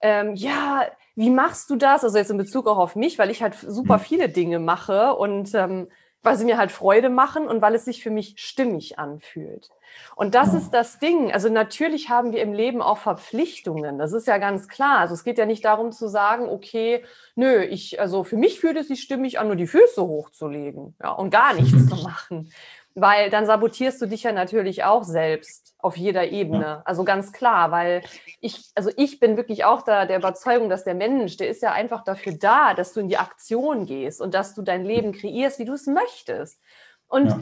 [0.00, 0.84] ähm, ja,
[1.16, 2.04] wie machst du das?
[2.04, 4.02] Also jetzt in Bezug auch auf mich, weil ich halt super mhm.
[4.02, 5.88] viele Dinge mache und ähm,
[6.22, 9.70] weil sie mir halt Freude machen und weil es sich für mich stimmig anfühlt.
[10.16, 11.32] Und das ist das Ding.
[11.32, 13.96] Also natürlich haben wir im Leben auch Verpflichtungen.
[13.98, 14.98] Das ist ja ganz klar.
[14.98, 17.04] Also es geht ja nicht darum zu sagen, okay,
[17.36, 21.12] nö, ich, also für mich fühlt es sich stimmig an, nur die Füße hochzulegen ja,
[21.12, 22.52] und gar nichts zu machen.
[22.98, 26.82] Weil dann sabotierst du dich ja natürlich auch selbst auf jeder Ebene.
[26.86, 28.02] Also ganz klar, weil
[28.40, 31.72] ich, also ich bin wirklich auch da der Überzeugung, dass der Mensch, der ist ja
[31.72, 35.58] einfach dafür da, dass du in die Aktion gehst und dass du dein Leben kreierst,
[35.58, 36.58] wie du es möchtest.
[37.06, 37.38] Und ja.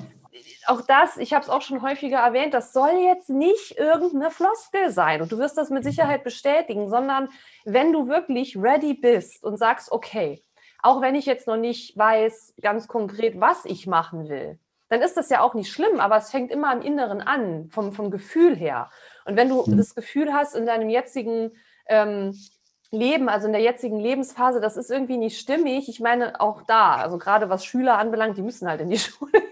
[0.66, 4.90] auch das, ich habe es auch schon häufiger erwähnt, das soll jetzt nicht irgendeine Floskel
[4.90, 7.28] sein und du wirst das mit Sicherheit bestätigen, sondern
[7.64, 10.42] wenn du wirklich ready bist und sagst, okay,
[10.82, 15.16] auch wenn ich jetzt noch nicht weiß ganz konkret, was ich machen will, dann ist
[15.16, 18.54] das ja auch nicht schlimm, aber es fängt immer im Inneren an, vom, vom Gefühl
[18.54, 18.90] her.
[19.24, 19.76] Und wenn du mhm.
[19.76, 21.52] das Gefühl hast, in deinem jetzigen
[21.88, 22.38] ähm,
[22.90, 25.88] Leben, also in der jetzigen Lebensphase, das ist irgendwie nicht stimmig.
[25.88, 29.42] Ich meine, auch da, also gerade was Schüler anbelangt, die müssen halt in die Schule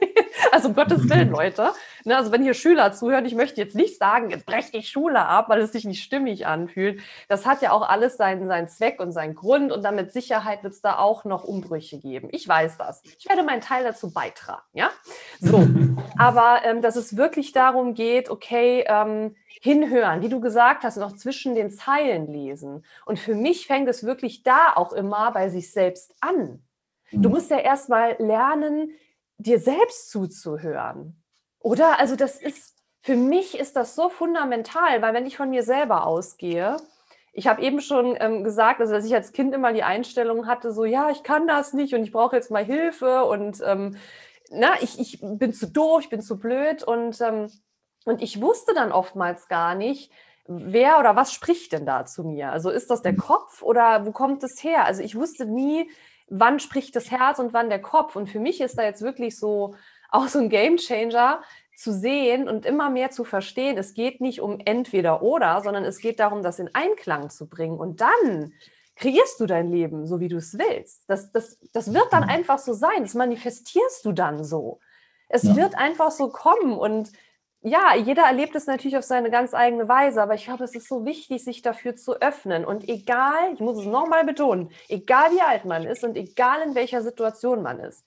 [0.53, 1.73] also um Gottes Willen, Leute.
[2.05, 5.21] Ne, also wenn hier Schüler zuhören, ich möchte jetzt nicht sagen, jetzt breche ich Schule
[5.21, 7.01] ab, weil es sich nicht stimmig anfühlt.
[7.29, 10.75] Das hat ja auch alles seinen, seinen Zweck und seinen Grund und damit Sicherheit wird
[10.75, 12.29] es da auch noch Umbrüche geben.
[12.33, 13.03] Ich weiß das.
[13.19, 14.91] Ich werde meinen Teil dazu beitragen, ja?
[15.41, 15.67] So,
[16.19, 21.15] aber ähm, dass es wirklich darum geht, okay, ähm, hinhören, wie du gesagt hast, noch
[21.15, 22.85] zwischen den Zeilen lesen.
[23.07, 26.65] Und für mich fängt es wirklich da auch immer bei sich selbst an.
[27.13, 27.35] Du mhm.
[27.35, 28.91] musst ja erstmal lernen,
[29.39, 31.22] dir selbst zuzuhören.
[31.63, 31.99] Oder?
[31.99, 36.07] Also das ist, für mich ist das so fundamental, weil wenn ich von mir selber
[36.07, 36.77] ausgehe,
[37.33, 40.73] ich habe eben schon ähm, gesagt, also dass ich als Kind immer die Einstellung hatte,
[40.73, 43.97] so ja, ich kann das nicht und ich brauche jetzt mal Hilfe und ähm,
[44.51, 47.51] na, ich, ich bin zu doof, ich bin zu blöd und, ähm,
[48.05, 50.13] und ich wusste dann oftmals gar nicht,
[50.47, 52.53] wer oder was spricht denn da zu mir?
[52.53, 53.19] Also ist das der mhm.
[53.19, 54.85] Kopf oder wo kommt es her?
[54.85, 55.89] Also ich wusste nie,
[56.29, 58.17] wann spricht das Herz und wann der Kopf.
[58.17, 59.75] Und für mich ist da jetzt wirklich so
[60.13, 61.43] auch so ein Game Changer
[61.75, 65.99] zu sehen und immer mehr zu verstehen, es geht nicht um entweder oder, sondern es
[65.99, 67.79] geht darum, das in Einklang zu bringen.
[67.79, 68.53] Und dann
[68.95, 71.05] kreierst du dein Leben so, wie du es willst.
[71.09, 72.31] Das, das, das wird dann mhm.
[72.31, 73.03] einfach so sein.
[73.03, 74.81] Das manifestierst du dann so.
[75.29, 75.57] Es ja.
[75.57, 76.75] wird einfach so kommen.
[76.75, 77.11] Und
[77.63, 80.89] ja, jeder erlebt es natürlich auf seine ganz eigene Weise, aber ich glaube, es ist
[80.89, 82.65] so wichtig, sich dafür zu öffnen.
[82.65, 86.75] Und egal, ich muss es nochmal betonen, egal wie alt man ist und egal in
[86.75, 88.05] welcher Situation man ist.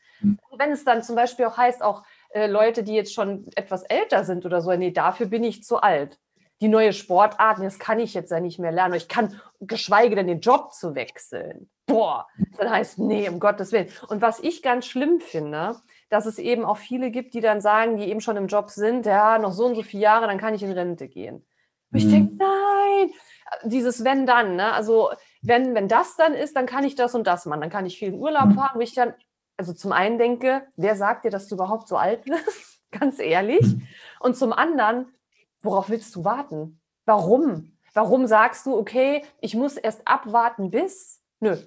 [0.57, 4.23] Wenn es dann zum Beispiel auch heißt, auch äh, Leute, die jetzt schon etwas älter
[4.23, 6.19] sind oder so, nee, dafür bin ich zu alt.
[6.61, 8.93] Die neue Sportart, das kann ich jetzt ja nicht mehr lernen.
[8.93, 11.69] Ich kann, geschweige denn, den Job zu wechseln.
[11.85, 13.89] Boah, dann heißt, nee, um Gottes Willen.
[14.07, 15.75] Und was ich ganz schlimm finde,
[16.09, 19.05] dass es eben auch viele gibt, die dann sagen, die eben schon im Job sind,
[19.05, 21.45] ja, noch so und so viele Jahre, dann kann ich in Rente gehen.
[21.91, 22.11] Und ich mhm.
[22.11, 23.11] denke, nein,
[23.63, 24.73] dieses wenn dann, ne?
[24.73, 27.61] Also wenn, wenn das dann ist, dann kann ich das und das machen.
[27.61, 28.55] Dann kann ich viel in Urlaub mhm.
[28.55, 29.13] fahren, wo ich dann,
[29.57, 32.81] also zum einen denke, wer sagt dir, dass du überhaupt so alt bist?
[32.91, 33.61] Ganz ehrlich.
[33.61, 33.87] Mhm.
[34.19, 35.11] Und zum anderen,
[35.61, 36.79] worauf willst du warten?
[37.05, 37.77] Warum?
[37.93, 41.21] Warum sagst du, okay, ich muss erst abwarten bis?
[41.39, 41.57] Nö,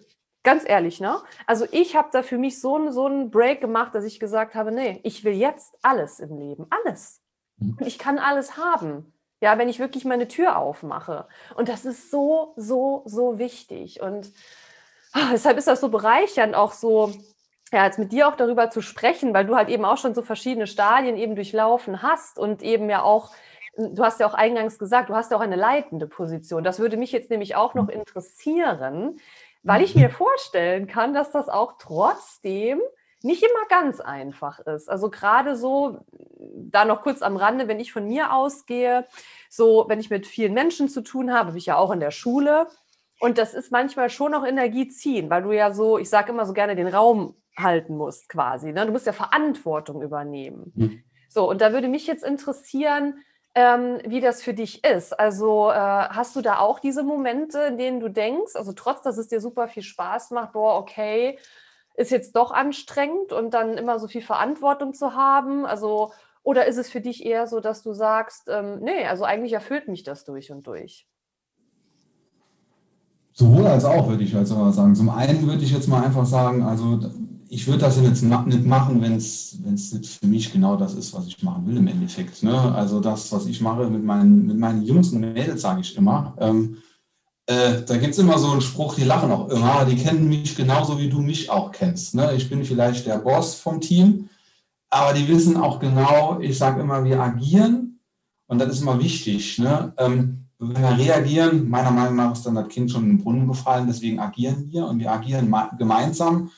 [0.48, 1.20] Ganz ehrlich, ne?
[1.46, 4.54] Also ich habe da für mich so, einen, so einen Break gemacht, dass ich gesagt
[4.54, 7.20] habe, nee, ich will jetzt alles im Leben, alles.
[7.58, 7.76] Mhm.
[7.78, 9.12] Und ich kann alles haben.
[9.42, 11.28] Ja, wenn ich wirklich meine Tür aufmache.
[11.54, 14.00] Und das ist so, so, so wichtig.
[14.00, 14.32] Und
[15.14, 17.12] oh, deshalb ist das so bereichernd, auch so,
[17.72, 20.22] ja, jetzt mit dir auch darüber zu sprechen, weil du halt eben auch schon so
[20.22, 23.30] verschiedene Stadien eben durchlaufen hast und eben ja auch,
[23.76, 26.64] du hast ja auch eingangs gesagt, du hast ja auch eine leitende Position.
[26.64, 29.20] Das würde mich jetzt nämlich auch noch interessieren
[29.62, 32.80] weil ich mir vorstellen kann, dass das auch trotzdem
[33.22, 34.88] nicht immer ganz einfach ist.
[34.88, 35.98] Also gerade so,
[36.38, 39.06] da noch kurz am Rande, wenn ich von mir ausgehe,
[39.50, 42.12] so wenn ich mit vielen Menschen zu tun habe, habe ich ja auch in der
[42.12, 42.68] Schule.
[43.20, 46.46] Und das ist manchmal schon noch Energie ziehen, weil du ja so, ich sage immer
[46.46, 48.72] so gerne, den Raum halten musst quasi.
[48.72, 48.86] Ne?
[48.86, 50.72] Du musst ja Verantwortung übernehmen.
[50.74, 51.02] Mhm.
[51.28, 53.22] So, und da würde mich jetzt interessieren,
[53.54, 55.18] ähm, wie das für dich ist.
[55.18, 59.18] Also äh, hast du da auch diese Momente, in denen du denkst, also trotz, dass
[59.18, 61.38] es dir super viel Spaß macht, boah, okay,
[61.96, 65.66] ist jetzt doch anstrengend und dann immer so viel Verantwortung zu haben?
[65.66, 66.12] Also,
[66.44, 69.88] oder ist es für dich eher so, dass du sagst, ähm, nee, also eigentlich erfüllt
[69.88, 71.08] mich das durch und durch?
[73.32, 74.94] Sowohl als auch, würde ich jetzt aber sagen.
[74.94, 77.00] Zum einen würde ich jetzt mal einfach sagen, also
[77.50, 79.58] ich würde das jetzt nicht machen, wenn es
[80.20, 82.42] für mich genau das ist, was ich machen will im Endeffekt.
[82.42, 82.74] Ne?
[82.74, 86.34] Also das, was ich mache mit meinen, mit meinen Jungs und Mädels, sage ich immer.
[86.38, 86.78] Ähm,
[87.46, 90.54] äh, da gibt es immer so einen Spruch, die lachen auch immer, die kennen mich
[90.54, 92.14] genauso, wie du mich auch kennst.
[92.14, 92.34] Ne?
[92.34, 94.28] Ich bin vielleicht der Boss vom Team,
[94.90, 98.00] aber die wissen auch genau, ich sage immer, wir agieren
[98.46, 99.58] und das ist immer wichtig.
[99.58, 99.94] Ne?
[99.96, 103.48] Ähm, wenn wir reagieren, meiner Meinung nach ist dann das Kind schon in den Brunnen
[103.48, 106.50] gefallen, deswegen agieren wir und wir agieren gemeinsam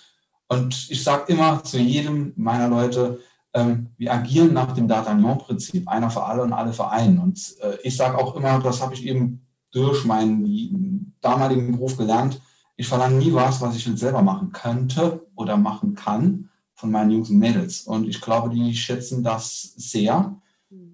[0.51, 3.21] und ich sage immer zu jedem meiner Leute,
[3.55, 7.21] ähm, wir agieren nach dem D'Artagnan-Prinzip, einer für alle und alle für einen.
[7.21, 12.41] Und äh, ich sage auch immer, das habe ich eben durch meinen damaligen Beruf gelernt,
[12.77, 17.11] ich verlange nie was, was ich nicht selber machen könnte oder machen kann von meinen
[17.11, 17.83] Jungs und Mädels.
[17.83, 20.35] Und ich glaube, die schätzen das sehr,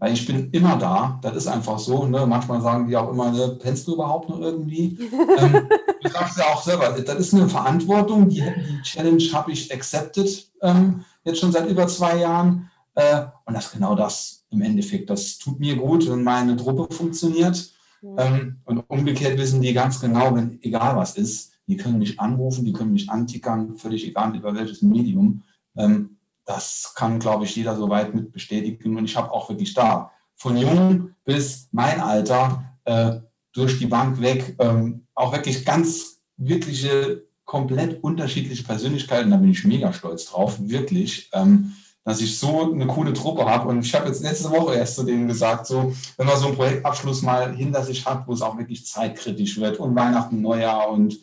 [0.01, 1.19] weil ich bin immer da.
[1.23, 2.05] Das ist einfach so.
[2.07, 2.27] Ne?
[2.27, 4.99] Manchmal sagen die auch immer, ne, pennst du überhaupt noch irgendwie?
[5.39, 5.69] ähm,
[6.07, 8.29] du sagst ja auch selber, das ist eine Verantwortung.
[8.29, 12.71] Die, die Challenge habe ich accepted ähm, jetzt schon seit über zwei Jahren.
[12.95, 15.11] Äh, und das ist genau das im Endeffekt.
[15.11, 17.73] Das tut mir gut, wenn meine Truppe funktioniert.
[18.03, 18.17] Mhm.
[18.19, 22.65] Ähm, und umgekehrt wissen die ganz genau, wenn egal was ist, die können mich anrufen,
[22.65, 25.43] die können mich antickern, völlig egal über welches Medium.
[25.77, 28.97] Ähm, das kann, glaube ich, jeder soweit mit bestätigen.
[28.97, 33.21] Und ich habe auch wirklich da von jung bis mein Alter äh,
[33.53, 39.31] durch die Bank weg ähm, auch wirklich ganz wirkliche, komplett unterschiedliche Persönlichkeiten.
[39.31, 41.31] Da bin ich mega stolz drauf, wirklich.
[41.33, 41.73] Ähm,
[42.07, 43.69] dass ich so eine coole Truppe habe.
[43.69, 46.55] Und ich habe jetzt letzte Woche erst zu denen gesagt, so, wenn man so einen
[46.55, 51.19] Projektabschluss mal hinter sich hat, wo es auch wirklich zeitkritisch wird und Weihnachten, Neujahr und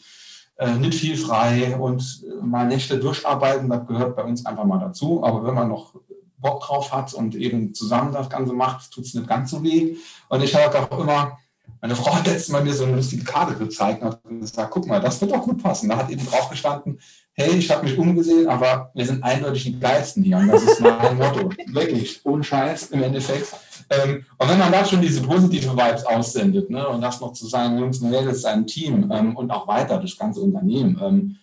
[0.57, 5.23] äh, nicht viel frei und mal Nächte durcharbeiten, das gehört bei uns einfach mal dazu.
[5.23, 5.95] Aber wenn man noch
[6.37, 9.95] Bock drauf hat und eben zusammen das Ganze macht, tut es nicht ganz so weh.
[10.27, 11.39] Und ich habe auch immer,
[11.83, 14.87] meine Frau hat letztes Mal mir so eine lustige Karte gezeigt und hat gesagt, guck
[14.87, 15.89] mal, das wird doch gut passen.
[15.89, 16.97] Da hat eben drauf gestanden,
[17.33, 20.37] hey, ich habe mich umgesehen, aber wir sind eindeutig die Geilsten hier.
[20.37, 21.49] Und das ist mein Motto.
[21.73, 23.53] Wirklich, ohne Scheiß im Endeffekt.
[23.89, 27.47] Ähm, und wenn man da schon diese positive Vibes aussendet ne, und das noch zu
[27.47, 31.35] sagen, Jungs, das ist ein Team ähm, und auch weiter das ganze Unternehmen, ähm,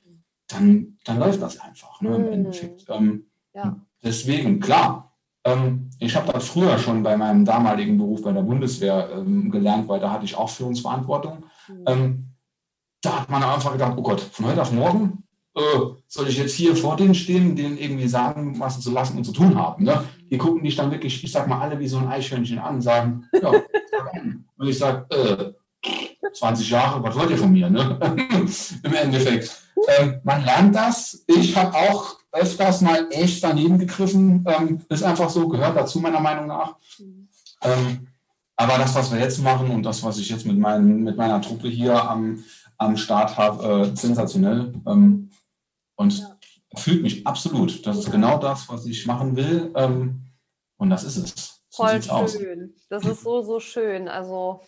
[0.48, 2.32] dann, dann läuft das einfach ne, im mhm.
[2.32, 2.86] Endeffekt.
[2.88, 3.76] Ähm, ja.
[4.02, 5.09] Deswegen, klar,
[5.98, 9.98] ich habe das früher schon bei meinem damaligen Beruf bei der Bundeswehr ähm, gelernt, weil
[9.98, 11.44] da hatte ich auch Führungsverantwortung.
[11.68, 12.34] Mhm.
[13.00, 15.24] da hat man einfach gedacht, oh Gott, von heute auf morgen
[15.54, 15.60] äh,
[16.06, 19.24] soll ich jetzt hier vor denen stehen, denen irgendwie sagen, was sie zu lassen und
[19.24, 19.84] zu tun haben.
[19.84, 20.04] Ne?
[20.30, 22.82] Die gucken dich dann wirklich, ich sag mal, alle wie so ein Eichhörnchen an und
[22.82, 23.50] sagen, ja,
[24.56, 25.52] und ich sage, äh,
[26.32, 27.68] 20 Jahre, was wollt ihr von mir?
[27.68, 27.98] Ne?
[28.82, 29.62] Im Endeffekt.
[29.98, 31.24] Ähm, man lernt das.
[31.26, 34.44] Ich habe auch öfters mal echt daneben gegriffen.
[34.46, 36.76] Ähm, ist einfach so, gehört dazu, meiner Meinung nach.
[37.62, 38.08] Ähm,
[38.56, 41.40] aber das, was wir jetzt machen und das, was ich jetzt mit, mein, mit meiner
[41.40, 42.44] Truppe hier am,
[42.78, 44.72] am Start habe, äh, sensationell.
[44.86, 45.30] Ähm,
[45.96, 46.36] und ja.
[46.76, 47.86] fühlt mich absolut.
[47.86, 49.72] Das ist genau das, was ich machen will.
[49.74, 50.26] Ähm,
[50.76, 51.62] und das ist es.
[51.68, 52.10] So Voll schön.
[52.10, 52.38] Aus.
[52.88, 54.08] Das ist so, so schön.
[54.08, 54.60] Also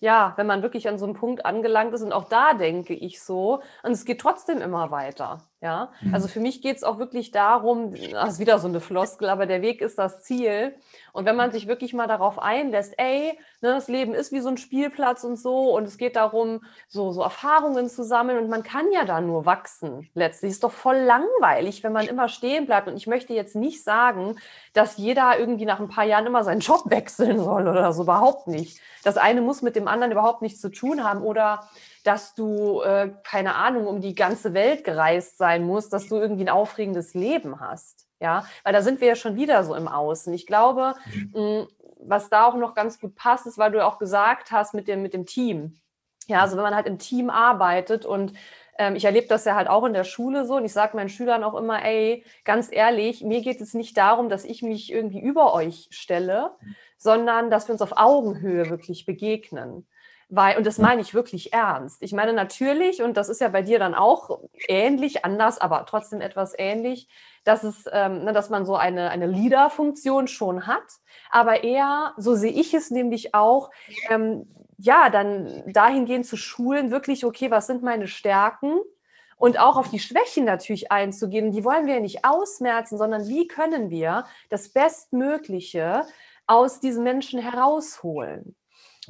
[0.00, 3.22] ja, wenn man wirklich an so einem Punkt angelangt ist und auch da denke ich
[3.22, 5.42] so, und es geht trotzdem immer weiter.
[5.64, 6.12] Ja, mhm.
[6.12, 9.46] also für mich geht es auch wirklich darum, das ist wieder so eine Floskel, aber
[9.46, 10.74] der Weg ist das Ziel.
[11.14, 14.50] Und wenn man sich wirklich mal darauf einlässt, ey, ne, das Leben ist wie so
[14.50, 18.62] ein Spielplatz und so, und es geht darum, so, so Erfahrungen zu sammeln und man
[18.62, 20.10] kann ja da nur wachsen.
[20.12, 22.86] Letztlich ist doch voll langweilig, wenn man immer stehen bleibt.
[22.86, 24.36] Und ich möchte jetzt nicht sagen,
[24.74, 28.48] dass jeder irgendwie nach ein paar Jahren immer seinen Job wechseln soll oder so, überhaupt
[28.48, 28.82] nicht.
[29.02, 31.68] Das eine muss mit dem anderen überhaupt nichts zu tun haben oder
[32.04, 36.44] dass du, äh, keine Ahnung, um die ganze Welt gereist sein musst, dass du irgendwie
[36.44, 38.06] ein aufregendes Leben hast.
[38.20, 40.32] Ja, weil da sind wir ja schon wieder so im Außen.
[40.32, 40.94] Ich glaube,
[41.32, 41.66] mh,
[41.98, 45.02] was da auch noch ganz gut passt, ist, weil du auch gesagt hast mit dem,
[45.02, 45.80] mit dem Team.
[46.26, 48.32] Ja, also wenn man halt im Team arbeitet und
[48.78, 51.08] ähm, ich erlebe das ja halt auch in der Schule so und ich sage meinen
[51.08, 55.20] Schülern auch immer, ey, ganz ehrlich, mir geht es nicht darum, dass ich mich irgendwie
[55.20, 56.76] über euch stelle, mhm.
[56.98, 59.86] sondern dass wir uns auf Augenhöhe wirklich begegnen.
[60.28, 62.02] Weil, und das meine ich wirklich ernst.
[62.02, 66.20] Ich meine natürlich, und das ist ja bei dir dann auch ähnlich, anders, aber trotzdem
[66.20, 67.08] etwas ähnlich,
[67.44, 70.82] dass es, ähm, ne, dass man so eine, eine Leader-Funktion schon hat,
[71.30, 73.70] aber eher, so sehe ich es nämlich auch,
[74.10, 74.48] ähm,
[74.78, 78.80] ja, dann dahingehend zu schulen, wirklich, okay, was sind meine Stärken?
[79.36, 81.50] Und auch auf die Schwächen natürlich einzugehen.
[81.50, 86.06] Die wollen wir ja nicht ausmerzen, sondern wie können wir das Bestmögliche
[86.46, 88.54] aus diesen Menschen herausholen?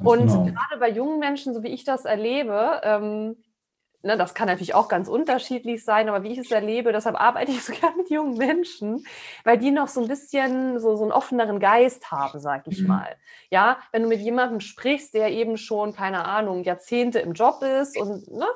[0.03, 0.45] Und genau.
[0.45, 3.37] gerade bei jungen Menschen, so wie ich das erlebe, ähm,
[4.05, 7.51] ne, das kann natürlich auch ganz unterschiedlich sein, aber wie ich es erlebe, deshalb arbeite
[7.51, 9.05] ich sogar mit jungen Menschen,
[9.43, 12.87] weil die noch so ein bisschen so, so einen offeneren Geist haben, sag ich mhm.
[12.87, 13.15] mal.
[13.49, 17.97] Ja, wenn du mit jemandem sprichst, der eben schon, keine Ahnung, Jahrzehnte im Job ist
[17.97, 18.47] und ne,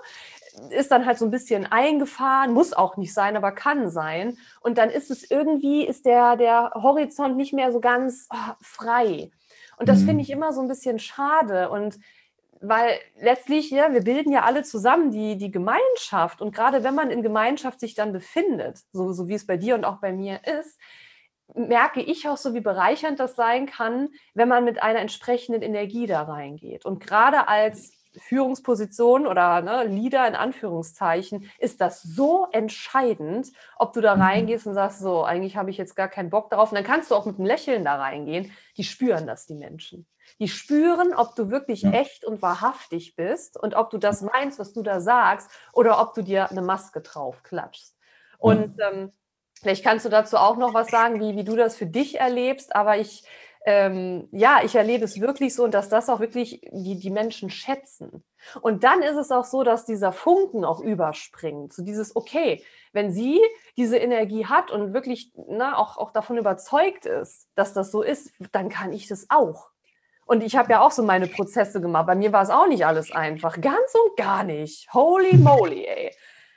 [0.72, 4.38] ist dann halt so ein bisschen eingefahren, muss auch nicht sein, aber kann sein.
[4.62, 9.32] Und dann ist es irgendwie, ist der, der Horizont nicht mehr so ganz oh, frei.
[9.80, 10.08] Und das mhm.
[10.08, 11.70] finde ich immer so ein bisschen schade.
[11.70, 12.00] Und
[12.62, 16.42] weil letztlich, ja, wir bilden ja alle zusammen die, die Gemeinschaft.
[16.42, 19.76] Und gerade wenn man in Gemeinschaft sich dann befindet, so, so wie es bei dir
[19.76, 20.78] und auch bei mir ist,
[21.56, 26.06] merke ich auch so, wie bereichernd das sein kann, wenn man mit einer entsprechenden Energie
[26.06, 26.86] da reingeht.
[26.86, 34.01] Und gerade als Führungsposition oder ne, Leader in Anführungszeichen, ist das so entscheidend, ob du
[34.01, 34.22] da mhm.
[34.22, 36.72] reingehst und sagst, so, eigentlich habe ich jetzt gar keinen Bock darauf.
[36.72, 38.51] Und dann kannst du auch mit einem Lächeln da reingehen.
[38.78, 40.07] Die spüren das, die Menschen.
[40.39, 41.91] Die spüren, ob du wirklich ja.
[41.91, 46.14] echt und wahrhaftig bist und ob du das meinst, was du da sagst, oder ob
[46.14, 47.95] du dir eine Maske drauf klatschst.
[48.38, 49.12] Und ähm,
[49.62, 52.76] vielleicht kannst du dazu auch noch was sagen, wie, wie du das für dich erlebst.
[52.76, 53.24] Aber ich
[53.66, 57.49] ähm, ja, ich erlebe es wirklich so und dass das auch wirklich die, die Menschen
[57.49, 58.24] schätzen.
[58.62, 61.74] Und dann ist es auch so, dass dieser Funken auch überspringt.
[61.74, 63.39] So dieses, okay, wenn sie
[63.78, 68.01] diese Energie hat und wirklich na, ne, auch, auch davon überzeugt ist, dass das so
[68.01, 69.72] ist, dann kann ich das auch.
[70.26, 72.05] Und ich habe ja auch so meine Prozesse gemacht.
[72.05, 73.60] Bei mir war es auch nicht alles einfach.
[73.60, 74.88] Ganz und gar nicht.
[74.93, 76.12] Holy moly, ey.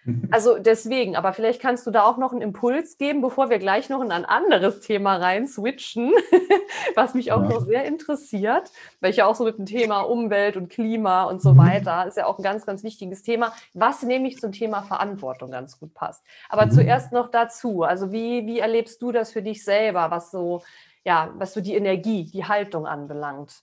[0.30, 3.88] Also deswegen, aber vielleicht kannst du da auch noch einen Impuls geben, bevor wir gleich
[3.88, 6.12] noch in ein anderes Thema rein switchen,
[6.94, 7.48] was mich auch ja.
[7.48, 11.40] noch sehr interessiert, weil ich ja auch so mit dem Thema Umwelt und Klima und
[11.40, 11.59] so mhm.
[11.59, 15.78] weiter, ist ja auch ein ganz, ganz wichtiges Thema, was nämlich zum Thema Verantwortung ganz
[15.78, 16.24] gut passt.
[16.48, 16.72] Aber mhm.
[16.72, 20.62] zuerst noch dazu, also wie, wie erlebst du das für dich selber, was so,
[21.05, 23.62] ja, was so die Energie, die Haltung anbelangt?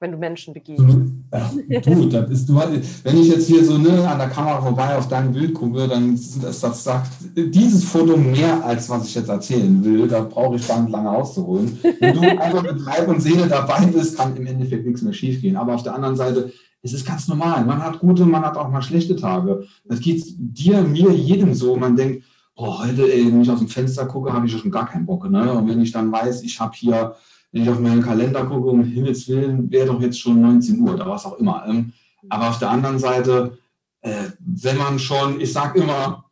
[0.00, 1.12] wenn du Menschen begegnest.
[1.32, 4.96] Ja, gut, das ist, du, wenn ich jetzt hier so ne, an der Kamera vorbei
[4.96, 9.28] auf dein Bild gucke, dann das, das sagt dieses Foto mehr, als was ich jetzt
[9.28, 10.08] erzählen will.
[10.08, 11.78] Da brauche ich gar lange auszuholen.
[12.00, 15.56] Wenn du einfach mit Leib und Seele dabei bist, kann im Endeffekt nichts mehr schiefgehen.
[15.56, 16.52] Aber auf der anderen Seite,
[16.82, 17.64] es ist ganz normal.
[17.64, 19.64] Man hat gute, man hat auch mal schlechte Tage.
[19.84, 21.76] Das geht dir, mir, jedem so.
[21.76, 22.24] Man denkt,
[22.56, 25.30] oh, heute, ey, wenn ich aus dem Fenster gucke, habe ich schon gar keinen Bock.
[25.30, 25.52] Ne?
[25.52, 27.14] Und wenn ich dann weiß, ich habe hier
[27.52, 30.94] wenn ich auf meinen Kalender gucke, um Himmels Willen, wäre doch jetzt schon 19 Uhr
[30.94, 31.64] oder was auch immer.
[31.66, 31.92] Ähm,
[32.28, 33.58] aber auf der anderen Seite,
[34.02, 36.24] äh, wenn man schon, ich sage immer,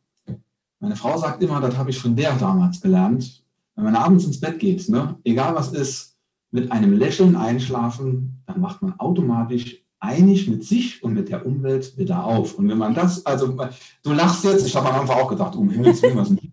[0.80, 3.42] meine Frau sagt immer, das habe ich von der damals gelernt,
[3.74, 6.16] wenn man abends ins Bett geht, ne, egal was ist,
[6.50, 11.98] mit einem Lächeln einschlafen, dann macht man automatisch einig mit sich und mit der Umwelt
[11.98, 12.54] wieder auf.
[12.54, 13.56] Und wenn man das, also
[14.02, 16.50] du lachst jetzt, ich habe am Anfang auch gedacht, um Himmels Willen, was ist denn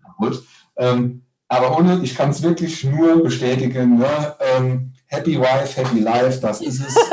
[0.76, 4.34] ähm, aber ohne, ich kann es wirklich nur bestätigen, ne?
[4.40, 6.96] ähm, Happy Wife, Happy Life, das ist es.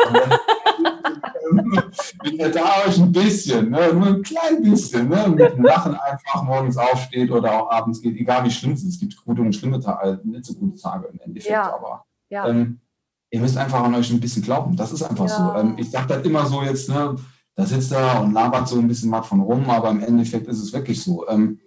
[2.23, 6.41] Wenn ihr da euch ein bisschen, ne, nur ein klein bisschen, ne, mit Lachen einfach
[6.43, 8.95] morgens aufsteht oder auch abends geht, egal wie schlimm es ist.
[8.95, 11.71] Es gibt gute und schlimme Tage, äh, nicht so gute Tage im Endeffekt, ja.
[11.75, 12.47] aber ja.
[12.47, 12.79] Ähm,
[13.29, 14.75] ihr müsst einfach an euch ein bisschen glauben.
[14.75, 15.35] Das ist einfach ja.
[15.35, 15.59] so.
[15.59, 17.15] Ähm, ich sage das immer so jetzt, ne,
[17.55, 20.61] da sitzt er und labert so ein bisschen was von rum, aber im Endeffekt ist
[20.61, 21.27] es wirklich so.
[21.27, 21.59] Ähm,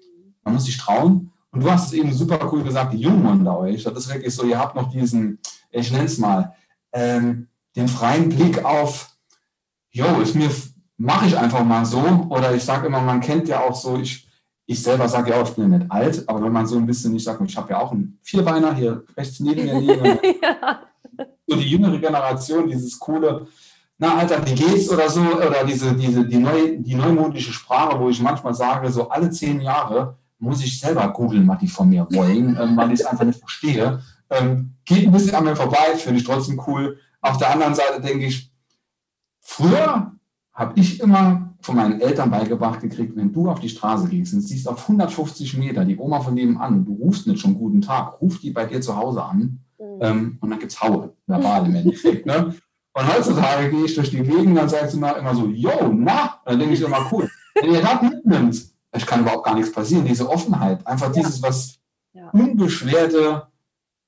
[0.42, 3.58] man muss sich trauen und du hast es eben super cool gesagt, die Jungen unter
[3.58, 5.38] euch, das ist wirklich so, ihr habt noch diesen,
[5.70, 6.54] ich nenne es mal,
[6.92, 9.10] ähm, den freien Blick auf,
[9.90, 10.50] jo, ist mir,
[10.96, 12.00] mache ich einfach mal so.
[12.30, 14.28] Oder ich sage immer, man kennt ja auch so, ich,
[14.66, 17.14] ich selber sage ja auch, ich bin nicht alt, aber wenn man so ein bisschen,
[17.14, 20.04] ich sage, ich habe ja auch einen Vierbeiner hier rechts neben mir liegen.
[20.42, 20.80] ja.
[21.46, 23.46] So die jüngere Generation, dieses coole,
[23.98, 28.10] na Alter, wie geht's oder so, oder diese, diese, die, neu, die neumodische Sprache, wo
[28.10, 32.06] ich manchmal sage, so alle zehn Jahre muss ich selber googeln, was die von mir
[32.10, 34.00] wollen, ähm, weil ich es einfach nicht verstehe.
[34.30, 36.98] Ähm, geht ein bisschen an mir vorbei, finde ich trotzdem cool.
[37.20, 38.52] Auf der anderen Seite denke ich,
[39.40, 40.12] früher
[40.52, 44.40] habe ich immer von meinen Eltern beigebracht gekriegt, wenn du auf die Straße gehst und
[44.40, 48.38] siehst auf 150 Meter die Oma von nebenan, du rufst nicht schon guten Tag, ruf
[48.40, 49.84] die bei dir zu Hause an mhm.
[50.00, 52.26] ähm, und dann gibt es Haue, verbal im Endeffekt.
[52.26, 52.54] Ne?
[52.94, 56.40] Und heutzutage gehe ich durch die Gegend, dann sagst du mal immer so, yo, na,
[56.44, 57.28] dann denke ich immer, cool.
[57.54, 60.04] Wenn ihr das mitnimmt, es kann überhaupt gar nichts passieren.
[60.04, 61.78] Diese Offenheit, einfach dieses, was
[62.12, 62.30] ja.
[62.30, 63.46] Unbeschwerte,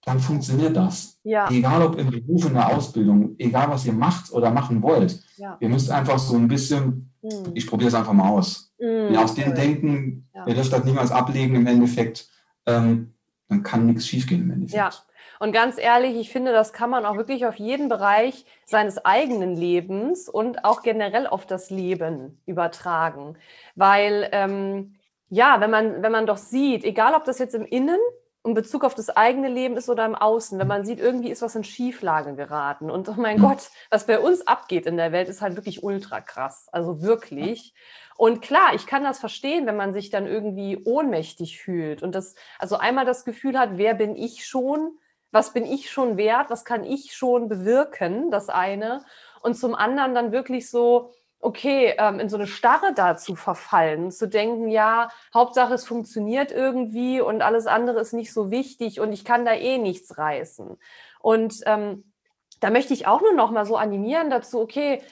[0.05, 1.19] dann funktioniert das.
[1.23, 1.51] Ja.
[1.51, 5.21] Egal ob im Beruf, in der Ausbildung, egal was ihr macht oder machen wollt.
[5.37, 5.57] Ja.
[5.61, 7.53] Ihr müsst einfach so ein bisschen, mhm.
[7.55, 8.73] ich probiere es einfach mal aus.
[8.81, 12.29] Ja, aus dem Denken, ihr dürft das niemals ablegen im Endeffekt,
[12.65, 13.15] ähm,
[13.49, 14.95] dann kann nichts schiefgehen im Endeffekt.
[14.95, 15.08] Ja.
[15.39, 19.57] Und ganz ehrlich, ich finde, das kann man auch wirklich auf jeden Bereich seines eigenen
[19.57, 23.37] Lebens und auch generell auf das Leben übertragen.
[23.75, 24.97] Weil, ähm,
[25.31, 27.99] ja, wenn man, wenn man doch sieht, egal ob das jetzt im Innen
[28.45, 31.43] in Bezug auf das eigene Leben ist oder im Außen, wenn man sieht, irgendwie ist
[31.43, 32.91] was in Schieflage geraten.
[32.91, 36.21] Und oh mein Gott, was bei uns abgeht in der Welt, ist halt wirklich ultra
[36.21, 36.69] krass.
[36.73, 37.75] Also wirklich.
[38.17, 42.35] Und klar, ich kann das verstehen, wenn man sich dann irgendwie ohnmächtig fühlt und das,
[42.59, 44.99] also einmal das Gefühl hat, wer bin ich schon?
[45.31, 49.05] Was bin ich schon wert, was kann ich schon bewirken, das eine.
[49.43, 54.27] Und zum anderen dann wirklich so, okay, ähm, in so eine Starre dazu verfallen, zu
[54.27, 59.25] denken, ja, Hauptsache es funktioniert irgendwie und alles andere ist nicht so wichtig und ich
[59.25, 60.79] kann da eh nichts reißen.
[61.21, 62.13] Und ähm,
[62.61, 65.03] da möchte ich auch nur noch mal so animieren dazu, okay,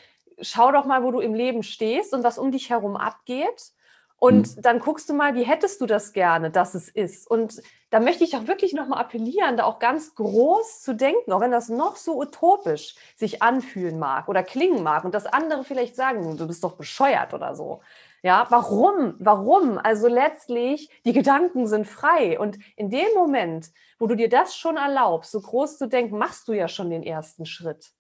[0.41, 3.73] schau doch mal, wo du im Leben stehst und was um dich herum abgeht
[4.19, 4.63] und mhm.
[4.63, 7.31] dann guckst du mal, wie hättest du das gerne, dass es ist.
[7.31, 11.41] Und da möchte ich auch wirklich nochmal appellieren, da auch ganz groß zu denken, auch
[11.41, 15.97] wenn das noch so utopisch sich anfühlen mag oder klingen mag und das andere vielleicht
[15.97, 17.81] sagen, du bist doch bescheuert oder so.
[18.23, 19.15] Ja, warum?
[19.19, 19.79] Warum?
[19.79, 22.41] Also letztlich, die Gedanken sind frei.
[22.41, 26.49] Und in dem Moment, wo du dir das schon erlaubst, so groß zu denken, machst
[26.49, 27.93] du ja schon den ersten Schritt.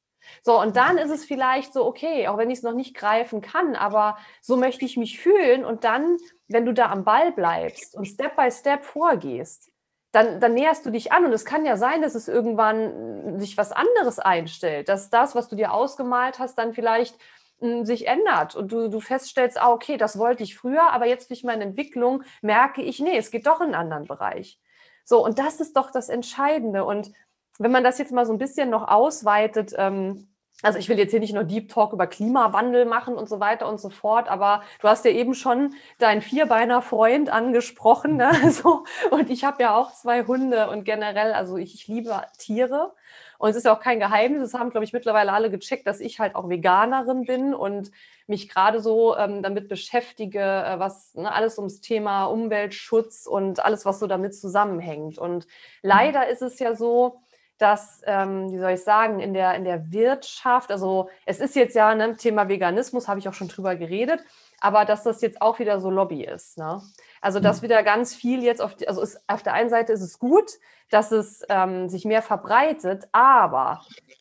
[0.43, 3.41] So, und dann ist es vielleicht so, okay, auch wenn ich es noch nicht greifen
[3.41, 5.65] kann, aber so möchte ich mich fühlen.
[5.65, 6.17] Und dann,
[6.49, 9.71] wenn du da am Ball bleibst und Step by Step vorgehst,
[10.13, 13.57] dann, dann näherst du dich an und es kann ja sein, dass es irgendwann sich
[13.59, 17.19] was anderes einstellt, dass das, was du dir ausgemalt hast, dann vielleicht
[17.61, 21.29] hm, sich ändert und du, du feststellst, ah, okay, das wollte ich früher, aber jetzt
[21.31, 24.59] durch meine Entwicklung merke ich, nee, es geht doch in einen anderen Bereich.
[25.05, 26.85] So, und das ist doch das Entscheidende.
[26.85, 27.13] Und
[27.59, 30.29] wenn man das jetzt mal so ein bisschen noch ausweitet, ähm,
[30.63, 33.69] also ich will jetzt hier nicht nur Deep Talk über Klimawandel machen und so weiter
[33.69, 38.17] und so fort, aber du hast ja eben schon deinen Vierbeiner Freund angesprochen.
[38.17, 38.31] Ne?
[38.51, 42.95] So, und ich habe ja auch zwei Hunde und generell, also ich, ich liebe Tiere.
[43.39, 46.01] Und es ist ja auch kein Geheimnis, das haben, glaube ich, mittlerweile alle gecheckt, dass
[46.01, 47.91] ich halt auch Veganerin bin und
[48.27, 53.85] mich gerade so ähm, damit beschäftige, äh, was ne, alles ums Thema Umweltschutz und alles,
[53.85, 55.19] was so damit zusammenhängt.
[55.19, 55.47] Und
[55.83, 57.21] leider ist es ja so,
[57.59, 61.75] dass, ähm, wie soll ich sagen, in der, in der Wirtschaft, also es ist jetzt
[61.75, 64.23] ja ne, Thema Veganismus, habe ich auch schon drüber geredet,
[64.61, 66.59] aber dass das jetzt auch wieder so Lobby ist.
[66.59, 66.83] Ne?
[67.21, 67.65] Also dass mhm.
[67.65, 70.53] wieder ganz viel jetzt auf, die, also ist, auf der einen Seite ist es gut,
[70.91, 73.81] dass es ähm, sich mehr verbreitet, aber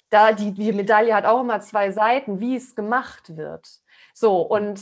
[0.09, 3.81] da die, die Medaille hat auch immer zwei Seiten, wie es gemacht wird.
[4.13, 4.81] So, und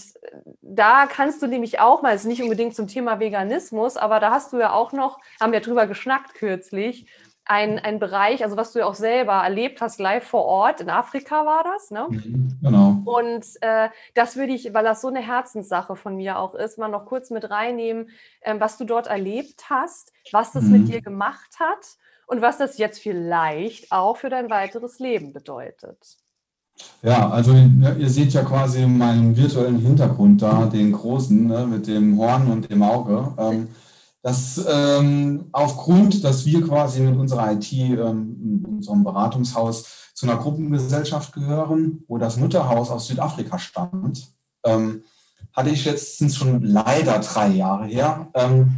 [0.62, 4.54] da kannst du nämlich auch mal, ist nicht unbedingt zum Thema Veganismus, aber da hast
[4.54, 7.08] du ja auch noch, haben wir drüber geschnackt kürzlich,
[7.46, 10.90] ein, ein Bereich, also was du ja auch selber erlebt hast, live vor Ort, in
[10.90, 12.08] Afrika war das, ne?
[12.10, 13.02] Mhm, genau.
[13.04, 16.88] Und äh, das würde ich, weil das so eine Herzenssache von mir auch ist, mal
[16.88, 18.10] noch kurz mit reinnehmen,
[18.42, 20.72] äh, was du dort erlebt hast, was das mhm.
[20.72, 26.18] mit dir gemacht hat und was das jetzt vielleicht auch für dein weiteres Leben bedeutet.
[27.02, 31.88] Ja, also ne, ihr seht ja quasi meinen virtuellen Hintergrund da, den großen, ne, mit
[31.88, 33.34] dem Horn und dem Auge.
[33.38, 33.68] Ähm,
[34.24, 41.34] dass ähm, aufgrund, dass wir quasi mit unserer IT, ähm, unserem Beratungshaus, zu einer Gruppengesellschaft
[41.34, 44.32] gehören, wo das Mutterhaus aus Südafrika stammt,
[44.64, 45.04] ähm,
[45.52, 48.78] hatte ich letztens schon leider drei Jahre her, ähm,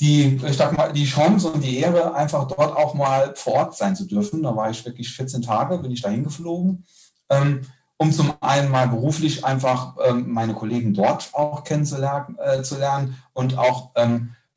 [0.00, 3.76] die, ich sag mal, die Chance und die Ehre, einfach dort auch mal vor Ort
[3.76, 4.42] sein zu dürfen.
[4.42, 6.84] Da war ich wirklich 14 Tage, bin ich dahin geflogen,
[7.28, 7.60] ähm,
[7.98, 13.16] um zum einen mal beruflich einfach ähm, meine Kollegen dort auch kennenzulernen äh, zu lernen
[13.34, 13.90] und auch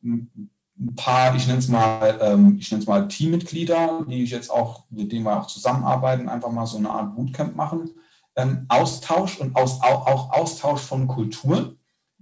[0.04, 4.50] ein paar, ich nenne es mal, ähm, ich nenne es mal Teammitglieder, die ich jetzt
[4.50, 7.92] auch, mit denen wir auch zusammenarbeiten, einfach mal so eine Art Bootcamp machen.
[8.36, 11.78] Ähm, Austausch und aus, auch, auch Austausch von Kulturen.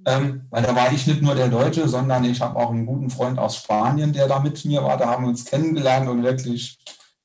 [0.05, 3.09] Ähm, weil da war ich nicht nur der Deutsche, sondern ich habe auch einen guten
[3.09, 4.97] Freund aus Spanien, der da mit mir war.
[4.97, 6.79] Da haben wir uns kennengelernt und wirklich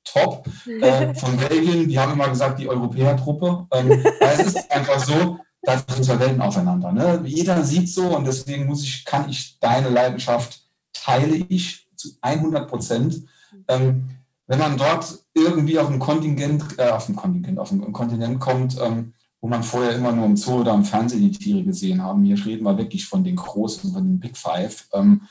[0.05, 0.47] top.
[0.81, 3.67] Äh, von Belgien, die haben immer gesagt, die Europäertruppe.
[3.73, 6.93] Ähm, es ist einfach so, da sind zwei Welten aufeinander.
[6.93, 7.23] Ne?
[7.25, 10.63] Jeder sieht so und deswegen muss ich, kann ich deine Leidenschaft
[10.93, 13.25] teile ich zu 100 Prozent.
[13.67, 14.09] Ähm,
[14.47, 18.81] wenn man dort irgendwie auf ein Kontingent, äh, auf ein Kontingent, auf ein Kontinent kommt,
[18.81, 22.23] ähm, wo man vorher immer nur im Zoo oder im Fernsehen die Tiere gesehen haben,
[22.23, 25.23] hier reden wir wirklich von den großen, von den Big Five, ähm,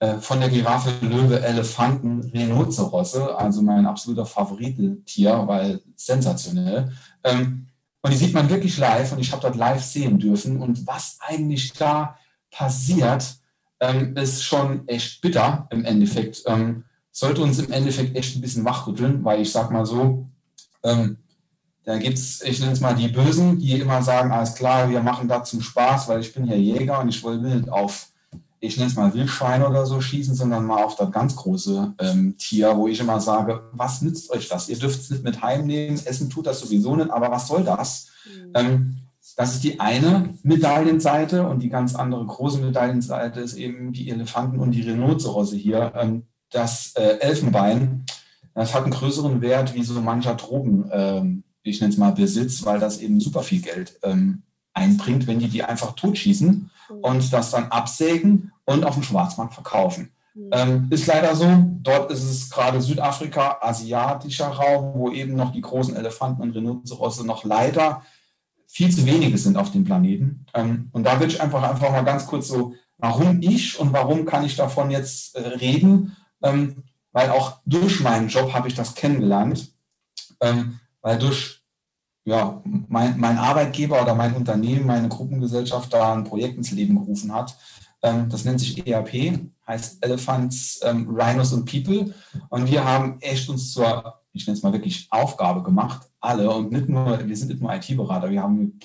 [0.00, 6.92] äh, von der Giraffe, Löwe, Elefanten, Rhinozerosse, also mein absoluter Favoritentier, weil sensationell.
[7.22, 7.68] Ähm,
[8.06, 10.62] und die sieht man wirklich live und ich habe dort live sehen dürfen.
[10.62, 12.16] Und was eigentlich da
[12.52, 13.34] passiert,
[13.80, 16.44] ähm, ist schon echt bitter im Endeffekt.
[16.46, 20.28] Ähm, sollte uns im Endeffekt echt ein bisschen wachrütteln, weil ich sag mal so,
[20.84, 21.16] ähm,
[21.82, 25.00] da gibt es, ich nenne es mal die Bösen, die immer sagen, alles klar, wir
[25.00, 28.06] machen das zum Spaß, weil ich bin ja Jäger und ich will nicht auf,
[28.66, 32.36] ich nenne es mal Wildschweine oder so schießen, sondern mal auf das ganz große ähm,
[32.38, 34.68] Tier, wo ich immer sage, was nützt euch das?
[34.68, 38.08] Ihr dürft es nicht mit heimnehmen, Essen tut das sowieso nicht, aber was soll das?
[38.26, 38.52] Mhm.
[38.54, 38.96] Ähm,
[39.36, 44.60] das ist die eine Medaillenseite und die ganz andere große Medaillenseite ist eben die Elefanten
[44.60, 45.92] und die Rhinozerosse hier.
[45.94, 48.06] Ähm, das äh, Elfenbein,
[48.54, 52.64] das hat einen größeren Wert wie so mancher Drogen, ähm, ich nenne es mal Besitz,
[52.64, 54.42] weil das eben super viel Geld ähm,
[54.72, 56.96] einbringt, wenn die die einfach totschießen mhm.
[57.00, 60.12] und das dann absägen und auf dem Schwarzmarkt verkaufen.
[60.34, 60.50] Mhm.
[60.52, 61.46] Ähm, ist leider so.
[61.82, 67.26] Dort ist es gerade Südafrika, asiatischer Raum, wo eben noch die großen Elefanten und Rhinozerosse
[67.26, 68.02] noch leider
[68.66, 70.44] viel zu wenige sind auf dem Planeten.
[70.52, 74.26] Ähm, und da will ich einfach, einfach mal ganz kurz so, warum ich und warum
[74.26, 76.16] kann ich davon jetzt äh, reden?
[76.42, 79.72] Ähm, weil auch durch meinen Job habe ich das kennengelernt.
[80.40, 81.62] Ähm, weil durch
[82.24, 87.32] ja, mein, mein Arbeitgeber oder mein Unternehmen, meine Gruppengesellschaft da ein Projekt ins Leben gerufen
[87.32, 87.56] hat.
[88.28, 92.14] Das nennt sich ERP, heißt Elephants, Rhinos und People.
[92.50, 96.70] Und wir haben echt uns zur ich nenne es mal wirklich Aufgabe gemacht, alle und
[96.70, 98.78] nicht nur, wir sind nicht nur IT-Berater, wir haben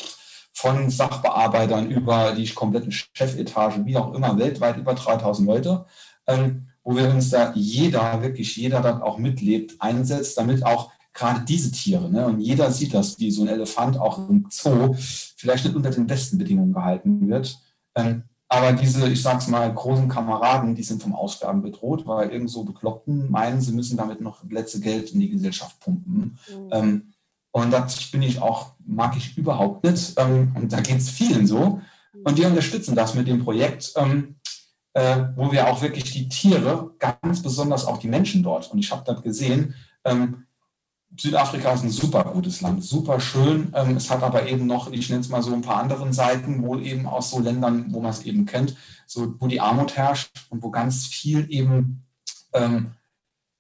[0.54, 5.86] von Sachbearbeitern über die komplette Chefetage, wie auch immer, weltweit über 3000 Leute,
[6.28, 11.42] ähm, wo wir uns da jeder, wirklich jeder dann auch mitlebt, einsetzt, damit auch gerade
[11.42, 15.66] diese Tiere, ne, und jeder sieht das, wie so ein Elefant auch im Zoo vielleicht
[15.66, 17.60] nicht unter den besten Bedingungen gehalten wird,
[17.96, 22.50] ähm, aber diese, ich sag's mal, großen Kameraden, die sind vom Aussterben bedroht, weil irgend
[22.50, 26.38] so Bekloppten meinen, sie müssen damit noch letzte Geld in die Gesellschaft pumpen.
[26.50, 26.70] Mhm.
[26.72, 27.14] Ähm,
[27.52, 30.20] und das bin ich auch, mag ich überhaupt nicht.
[30.20, 31.80] Ähm, und da geht es vielen so.
[32.26, 34.36] Und wir unterstützen das mit dem Projekt, ähm,
[34.96, 38.92] äh, wo wir auch wirklich die Tiere, ganz besonders auch die Menschen dort, und ich
[38.92, 40.44] habe das gesehen, ähm,
[41.18, 43.72] Südafrika ist ein super gutes Land, super schön.
[43.76, 46.64] Ähm, es hat aber eben noch, ich nenne es mal so ein paar anderen Seiten,
[46.64, 50.48] wohl eben aus so Ländern, wo man es eben kennt, so wo die Armut herrscht
[50.50, 52.04] und wo ganz viel eben
[52.54, 52.92] ähm,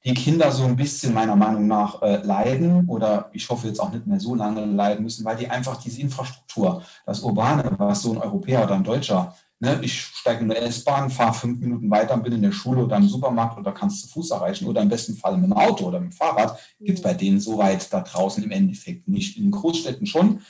[0.03, 3.91] die Kinder so ein bisschen meiner Meinung nach äh, leiden oder ich hoffe jetzt auch
[3.91, 8.13] nicht mehr so lange leiden müssen, weil die einfach diese Infrastruktur, das Urbane, was so
[8.13, 12.17] ein Europäer oder ein Deutscher Ne, ich steige in der S-Bahn, fahre fünf Minuten weiter,
[12.17, 15.15] bin in der Schule oder im Supermarkt oder kannst zu Fuß erreichen oder im besten
[15.15, 16.59] Fall mit dem Auto oder mit dem Fahrrad.
[16.79, 19.37] Gibt es bei denen so weit da draußen im Endeffekt nicht.
[19.37, 20.41] In den Großstädten schon.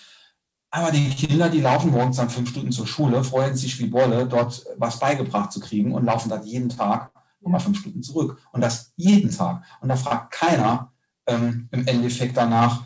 [0.70, 4.26] Aber die Kinder, die laufen morgens dann fünf Stunden zur Schule, freuen sich wie Bolle,
[4.28, 8.38] dort was beigebracht zu kriegen und laufen dann jeden Tag nochmal fünf Stunden zurück.
[8.53, 9.66] Und das jeden Tag.
[9.82, 10.93] Und da fragt keiner
[11.28, 12.86] ähm, im Endeffekt danach,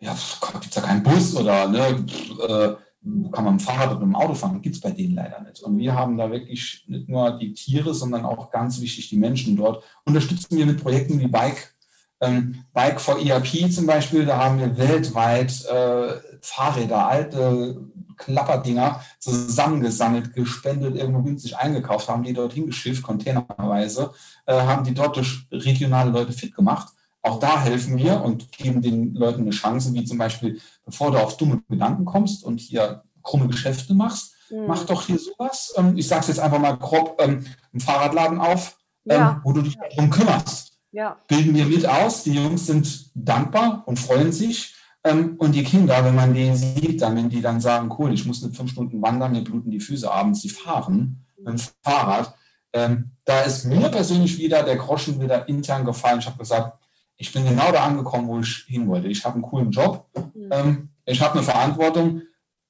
[0.00, 0.16] ja,
[0.54, 2.04] gibt es da keinen Bus oder ne,
[2.48, 2.85] äh,
[3.32, 5.40] kann man mit dem Fahrrad oder mit dem Auto fahren, gibt es bei denen leider
[5.42, 5.62] nicht.
[5.62, 9.56] Und wir haben da wirklich nicht nur die Tiere, sondern auch ganz wichtig die Menschen
[9.56, 9.84] dort.
[10.04, 11.74] Unterstützen wir mit Projekten wie Bike,
[12.20, 17.80] ähm, Bike for ERP zum Beispiel, da haben wir weltweit äh, Fahrräder, alte
[18.16, 24.12] Klapperdinger zusammengesammelt, gespendet, irgendwo günstig eingekauft, haben die dort hingeschifft, containerweise,
[24.46, 26.95] äh, haben die dort durch regionale Leute fit gemacht.
[27.26, 31.18] Auch da helfen wir und geben den Leuten eine Chance, wie zum Beispiel bevor du
[31.18, 34.66] auf dumme Gedanken kommst und hier krumme Geschäfte machst, mhm.
[34.68, 35.74] mach doch hier sowas.
[35.76, 39.40] Ähm, ich sage es jetzt einfach mal grob, ähm, einen Fahrradladen auf, ähm, ja.
[39.42, 40.78] wo du dich darum kümmerst.
[40.92, 41.16] Ja.
[41.26, 42.22] Bilden wir mit aus.
[42.22, 44.76] Die Jungs sind dankbar und freuen sich.
[45.02, 48.24] Ähm, und die Kinder, wenn man die sieht, dann, wenn die dann sagen, cool, ich
[48.24, 52.36] muss nicht fünf Stunden wandern, mir bluten die Füße abends, die fahren mit dem Fahrrad.
[52.72, 56.20] Ähm, da ist mir persönlich wieder der Groschen wieder intern gefallen.
[56.20, 56.78] Ich habe gesagt,
[57.16, 59.08] ich bin genau da angekommen, wo ich hin wollte.
[59.08, 60.48] Ich habe einen coolen Job, mhm.
[60.50, 62.22] ähm, ich habe eine Verantwortung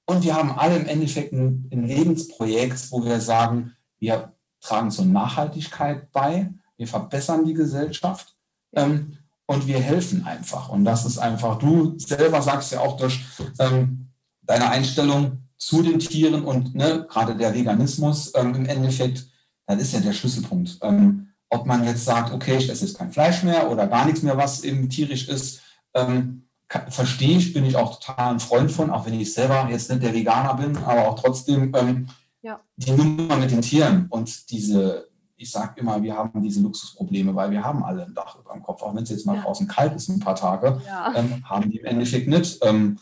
[0.07, 5.07] und wir haben alle im Endeffekt ein, ein, Lebensprojekt, wo wir sagen, wir tragen zur
[5.07, 8.37] Nachhaltigkeit bei, wir verbessern die Gesellschaft
[8.75, 10.69] ähm, und wir helfen einfach.
[10.69, 13.25] Und das ist einfach, du selber sagst ja auch durch
[13.59, 14.09] ähm,
[14.43, 19.27] deine Einstellung zu den Tieren und ne, gerade der Veganismus ähm, im Endeffekt,
[19.67, 20.79] das ist ja der Schlüsselpunkt.
[20.83, 24.23] Ähm, ob man jetzt sagt, okay, ich esse jetzt kein Fleisch mehr oder gar nichts
[24.23, 25.61] mehr, was eben tierisch ist,
[25.95, 26.47] ähm,
[26.89, 30.03] verstehe ich, bin ich auch total ein Freund von, auch wenn ich selber jetzt nicht
[30.03, 32.09] der Veganer bin, aber auch trotzdem ähm,
[32.43, 32.61] ja.
[32.77, 37.53] die Nummer mit den Tieren und diese, ich sage immer, wir haben diese Luxusprobleme, weil
[37.53, 39.43] wir haben alle ein Dach über dem Kopf, auch wenn es jetzt mal ja.
[39.43, 41.15] draußen kalt ist, ein paar Tage, ja.
[41.15, 42.59] ähm, haben die im Endeffekt nicht.
[42.65, 42.99] Ähm,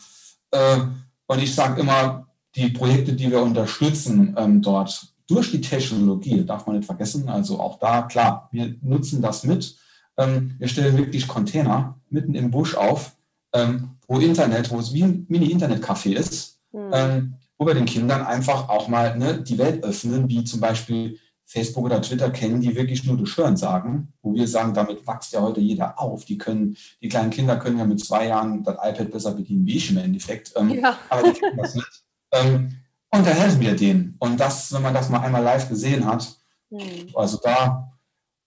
[0.51, 0.81] äh,
[1.27, 6.67] und ich sage immer, die Projekte, die wir unterstützen ähm, dort, durch die Technologie, darf
[6.67, 9.75] man nicht vergessen, also auch da, klar, wir nutzen das mit.
[10.17, 13.15] Ähm, wir stellen wirklich Container mitten im Busch auf,
[13.53, 17.35] ähm, wo Internet, wo es wie ein Mini-Internet-Café ist, mhm.
[17.57, 21.85] wo wir den Kindern einfach auch mal ne, die Welt öffnen, wie zum Beispiel Facebook
[21.85, 25.41] oder Twitter kennen, die wirklich nur durch Hören sagen, wo wir sagen, damit wächst ja
[25.41, 26.25] heute jeder auf.
[26.25, 29.77] Die können, die kleinen Kinder können ja mit zwei Jahren das iPad besser bedienen wie
[29.77, 30.53] ich im Endeffekt.
[30.55, 30.97] Ähm, ja.
[31.09, 32.03] Aber die kennen das nicht.
[32.31, 32.77] Ähm,
[33.23, 34.15] helfen wir denen.
[34.19, 36.35] Und das, wenn man das mal einmal live gesehen hat,
[36.69, 37.09] mhm.
[37.13, 37.93] also da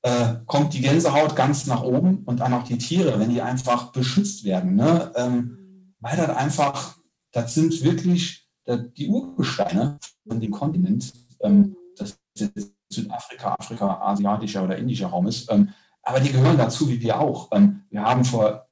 [0.03, 3.93] äh, kommt die Gänsehaut ganz nach oben und dann auch die Tiere, wenn die einfach
[3.93, 4.75] beschützt werden.
[4.75, 5.12] Ne?
[5.16, 6.99] Ähm, weil das einfach,
[7.33, 11.77] das sind wirklich die Urgesteine von dem Kontinent, ähm, hm.
[11.97, 15.51] das jetzt Südafrika, Afrika, asiatischer oder indischer Raum ist.
[15.51, 15.71] Ähm,
[16.03, 17.49] aber die gehören dazu, wie wir auch.
[17.53, 18.66] Ähm, wir haben vor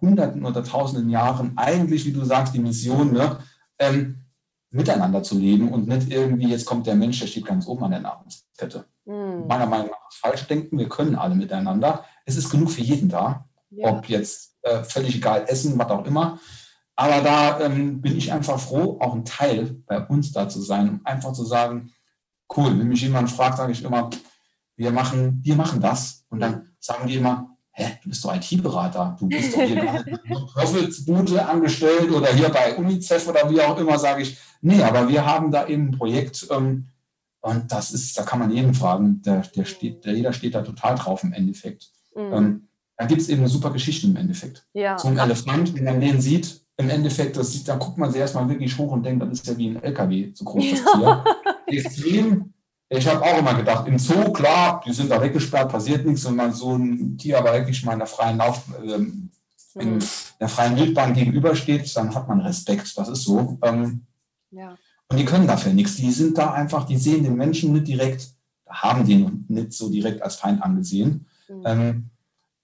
[0.00, 3.38] Hunderten oder Tausenden Jahren eigentlich, wie du sagst, die Mission, ne,
[3.78, 4.21] ähm,
[4.72, 7.90] miteinander zu leben und nicht irgendwie, jetzt kommt der Mensch, der steht ganz oben an
[7.90, 8.86] der Nahrungskette.
[9.04, 9.46] Mhm.
[9.46, 12.04] Meiner Meinung nach ist falsch denken, wir können alle miteinander.
[12.24, 13.88] Es ist genug für jeden da, ja.
[13.88, 16.38] ob jetzt äh, völlig egal essen, was auch immer.
[16.96, 20.88] Aber da ähm, bin ich einfach froh, auch ein Teil bei uns da zu sein,
[20.88, 21.90] um einfach zu sagen,
[22.56, 24.10] cool, wenn mich jemand fragt, sage ich immer,
[24.76, 26.24] wir machen, wir machen das.
[26.30, 30.04] Und dann sagen die immer, hä, du bist doch IT-Berater, du bist doch hier
[30.54, 35.26] Profitsbude angestellt oder hier bei UNICEF oder wie auch immer, sage ich, nee, aber wir
[35.26, 36.88] haben da eben ein Projekt ähm,
[37.40, 40.62] und das ist, da kann man jeden fragen, der, der steht, der, jeder steht da
[40.62, 41.90] total drauf im Endeffekt.
[42.16, 42.32] Mhm.
[42.32, 44.66] Ähm, da gibt es eben eine super Geschichte im Endeffekt.
[44.72, 44.98] Ja.
[44.98, 48.20] So ein Elefant, wenn man den sieht, im Endeffekt, das sieht, da guckt man sich
[48.20, 51.24] erstmal wirklich hoch und denkt, das ist ja wie ein LKW, so groß das Tier.
[51.66, 52.52] Extrem
[52.94, 56.26] ich habe auch immer gedacht, im Zoo, klar, die sind da weggesperrt, passiert nichts.
[56.26, 59.30] Wenn man so ein Tier aber wirklich mal in der freien Lauf, ähm,
[59.76, 59.98] in
[60.38, 62.92] der freien Wildbahn gegenübersteht, dann hat man Respekt.
[62.98, 63.58] Das ist so.
[63.62, 64.02] Ähm,
[64.52, 64.76] ja.
[65.08, 65.96] Und die können dafür nichts.
[65.96, 68.30] Die sind da einfach, die sehen den Menschen nicht direkt,
[68.66, 71.26] haben den nicht so direkt als Feind angesehen.
[71.48, 71.62] Mhm.
[71.66, 72.10] Ähm,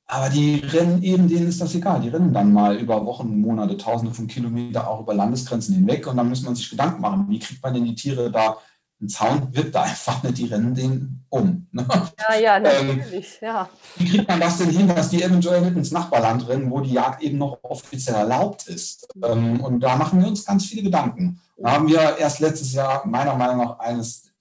[0.06, 2.00] aber die rennen eben, denen ist das egal.
[2.00, 6.06] Die rennen dann mal über Wochen, Monate, Tausende von Kilometern auch über Landesgrenzen hinweg.
[6.06, 8.56] Und dann muss man sich Gedanken machen, wie kriegt man denn die Tiere da
[9.00, 11.66] ein Zaun wird da einfach nicht, die rennen den um.
[11.70, 11.86] Ne?
[12.18, 13.68] Ja, ja, ähm, natürlich, ähm, ja.
[13.96, 16.94] Wie kriegt man das denn hin, dass die eventuell nicht ins Nachbarland rennen, wo die
[16.94, 19.06] Jagd eben noch offiziell erlaubt ist?
[19.22, 21.40] Ähm, und da machen wir uns ganz viele Gedanken.
[21.56, 24.32] Da haben wir erst letztes Jahr meiner Meinung nach eines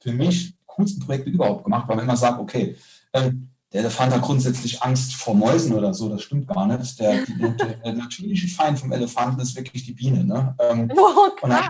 [0.00, 2.76] für mich coolsten Projekte überhaupt gemacht, weil man immer sagt, okay,
[3.12, 6.98] ähm, der Elefant hat grundsätzlich Angst vor Mäusen oder so, das stimmt gar nicht.
[6.98, 10.24] Der, der, der natürliche Feind vom Elefanten ist wirklich die Biene.
[10.24, 10.54] Ne?
[10.58, 11.68] Ähm, oh, und dann,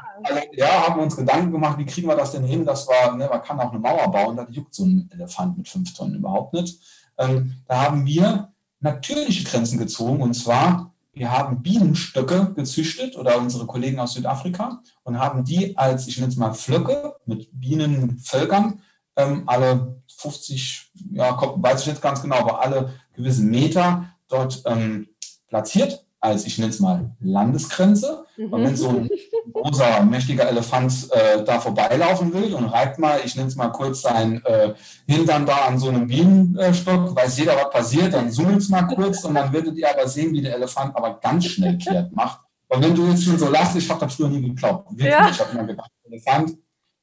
[0.53, 3.29] ja, haben wir uns Gedanken gemacht, wie kriegen wir das denn hin, dass wir, ne,
[3.29, 6.55] man kann auch eine Mauer bauen, da juckt so ein Elefant mit fünf Tonnen überhaupt
[6.55, 6.81] nicht.
[7.19, 13.67] Ähm, da haben wir natürliche Grenzen gezogen und zwar, wir haben Bienenstöcke gezüchtet oder unsere
[13.67, 18.83] Kollegen aus Südafrika und haben die als, ich nenne es mal Flöcke mit Bienenvölkern
[19.17, 25.09] ähm, alle 50, ja, weiß ich jetzt ganz genau, aber alle gewissen Meter dort ähm,
[25.49, 28.25] platziert, als ich nenne es mal Landesgrenze.
[28.37, 28.53] Mhm.
[28.53, 29.09] Und wenn so ein
[29.53, 34.03] großer, mächtiger Elefant äh, da vorbeilaufen will und reibt mal, ich nenne es mal kurz
[34.03, 34.75] sein äh,
[35.07, 39.25] Hintern da an so einem Bienenstock, weiß jeder, was passiert, dann zoomelt es mal kurz
[39.25, 42.41] und dann werdet ihr aber sehen, wie der Elefant aber ganz schnell kehrt macht.
[42.67, 44.91] Und wenn du jetzt schon so lachst, ich habe das früher nie geglaubt.
[44.91, 45.31] Wirklich, ja.
[45.31, 46.59] ich habe immer gedacht, Elefant,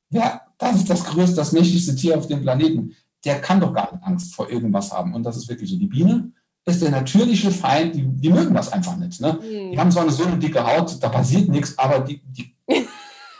[0.10, 2.96] ja, das ist das größte, das mächtigste Tier auf dem Planeten.
[3.26, 5.14] Der kann doch gar nicht Angst vor irgendwas haben.
[5.14, 5.78] Und das ist wirklich so.
[5.78, 6.32] Die Biene
[6.66, 9.22] ist der natürliche Feind, die, die mögen das einfach nicht.
[9.22, 9.34] Ne?
[9.34, 9.72] Mhm.
[9.72, 12.56] Die haben zwar eine so eine dicke Haut, da passiert nichts, aber die, die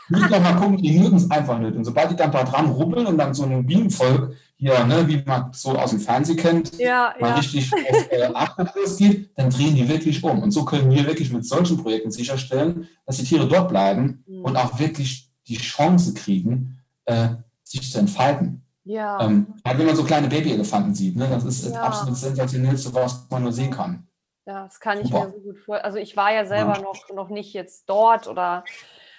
[0.08, 1.74] müssen doch mal gucken, die mögen es einfach nicht.
[1.74, 5.22] Und sobald die dann da dran ruppeln und dann so ein Bienenvolk hier, ne, wie
[5.26, 7.34] man so aus dem Fernsehen kennt, ja, mal ja.
[7.34, 10.42] richtig auf äh, Achterkurs geht, dann drehen die wirklich um.
[10.42, 14.42] Und so können wir wirklich mit solchen Projekten sicherstellen, dass die Tiere dort bleiben mhm.
[14.42, 17.28] und auch wirklich die Chance kriegen, äh,
[17.64, 18.62] sich zu entfalten.
[18.86, 19.20] Ja.
[19.20, 21.26] Ähm, halt, wenn man so kleine Babyelefanten sieht, ne?
[21.28, 21.70] das ist ja.
[21.70, 24.06] das absolut sensationellste, was man nur sehen kann.
[24.46, 25.26] Ja, das kann ich Super.
[25.26, 25.84] mir so gut vorstellen.
[25.84, 26.82] Also ich war ja selber ja.
[26.82, 28.64] Noch, noch nicht jetzt dort oder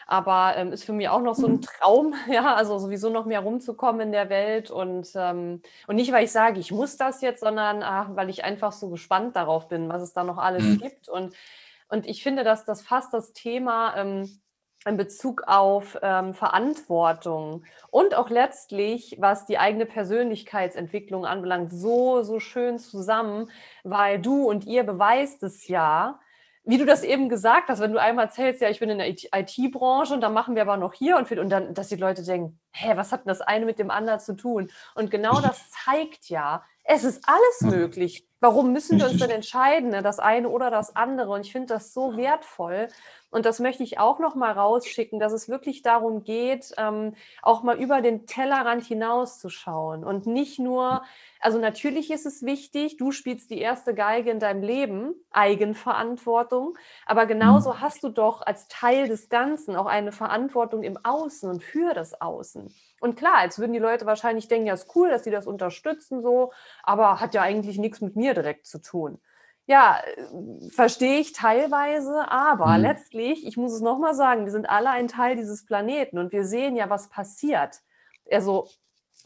[0.10, 1.62] aber ähm, ist für mich auch noch so ein mhm.
[1.62, 6.24] Traum, ja, also sowieso noch mehr rumzukommen in der Welt und, ähm, und nicht, weil
[6.24, 9.90] ich sage, ich muss das jetzt, sondern ach, weil ich einfach so gespannt darauf bin,
[9.90, 10.78] was es da noch alles mhm.
[10.78, 11.36] gibt und,
[11.90, 14.40] und ich finde, dass das fast das Thema ähm,
[14.88, 22.40] in Bezug auf ähm, Verantwortung und auch letztlich, was die eigene Persönlichkeitsentwicklung anbelangt, so, so
[22.40, 23.50] schön zusammen,
[23.84, 26.20] weil du und ihr beweist es ja,
[26.68, 29.08] wie du das eben gesagt hast, wenn du einmal erzählst, ja, ich bin in der
[29.08, 32.60] IT-Branche und dann machen wir aber noch hier und, und dann, dass die Leute denken,
[32.74, 34.70] hä, was hat denn das eine mit dem anderen zu tun?
[34.94, 38.26] Und genau das zeigt ja, es ist alles möglich.
[38.40, 41.32] Warum müssen wir uns denn entscheiden, ne, das eine oder das andere?
[41.32, 42.88] Und ich finde das so wertvoll.
[43.30, 47.62] Und das möchte ich auch noch mal rausschicken, dass es wirklich darum geht, ähm, auch
[47.62, 51.04] mal über den Tellerrand hinauszuschauen und nicht nur,
[51.42, 57.26] also natürlich ist es wichtig, du spielst die erste Geige in deinem Leben, Eigenverantwortung, aber
[57.26, 57.82] genauso mhm.
[57.82, 62.22] hast du doch als Teil des Ganzen auch eine Verantwortung im Außen und für das
[62.22, 62.74] Außen.
[63.00, 66.22] Und klar, jetzt würden die Leute wahrscheinlich denken, ja, ist cool, dass sie das unterstützen
[66.22, 66.52] so,
[66.84, 69.20] aber hat ja eigentlich nichts mit mir direkt zu tun.
[69.68, 70.02] Ja,
[70.70, 72.84] verstehe ich teilweise, aber mhm.
[72.84, 76.46] letztlich, ich muss es nochmal sagen, wir sind alle ein Teil dieses Planeten und wir
[76.46, 77.82] sehen ja, was passiert.
[78.32, 78.70] Also,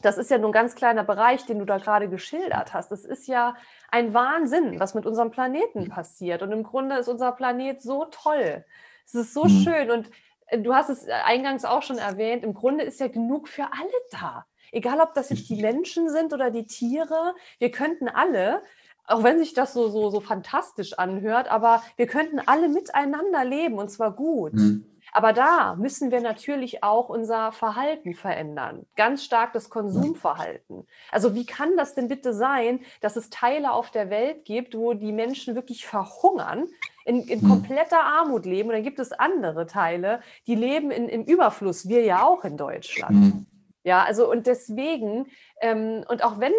[0.00, 2.90] das ist ja nur ein ganz kleiner Bereich, den du da gerade geschildert hast.
[2.90, 3.54] Das ist ja
[3.88, 6.42] ein Wahnsinn, was mit unserem Planeten passiert.
[6.42, 8.64] Und im Grunde ist unser Planet so toll.
[9.06, 9.62] Es ist so mhm.
[9.62, 9.90] schön.
[9.92, 10.10] Und äh,
[10.56, 14.46] du hast es eingangs auch schon erwähnt, im Grunde ist ja genug für alle da.
[14.70, 18.62] Egal, ob das jetzt die Menschen sind oder die Tiere, wir könnten alle
[19.04, 23.78] auch wenn sich das so, so, so fantastisch anhört, aber wir könnten alle miteinander leben
[23.78, 24.54] und zwar gut.
[24.54, 24.86] Mhm.
[25.12, 28.86] Aber da müssen wir natürlich auch unser Verhalten verändern.
[28.96, 30.86] Ganz stark das Konsumverhalten.
[31.10, 34.94] Also wie kann das denn bitte sein, dass es Teile auf der Welt gibt, wo
[34.94, 36.66] die Menschen wirklich verhungern,
[37.04, 37.48] in, in mhm.
[37.48, 38.70] kompletter Armut leben?
[38.70, 41.88] Und dann gibt es andere Teile, die leben in, im Überfluss.
[41.88, 43.14] Wir ja auch in Deutschland.
[43.14, 43.46] Mhm.
[43.84, 45.26] Ja, also und deswegen,
[45.62, 46.52] ähm, und auch wenn,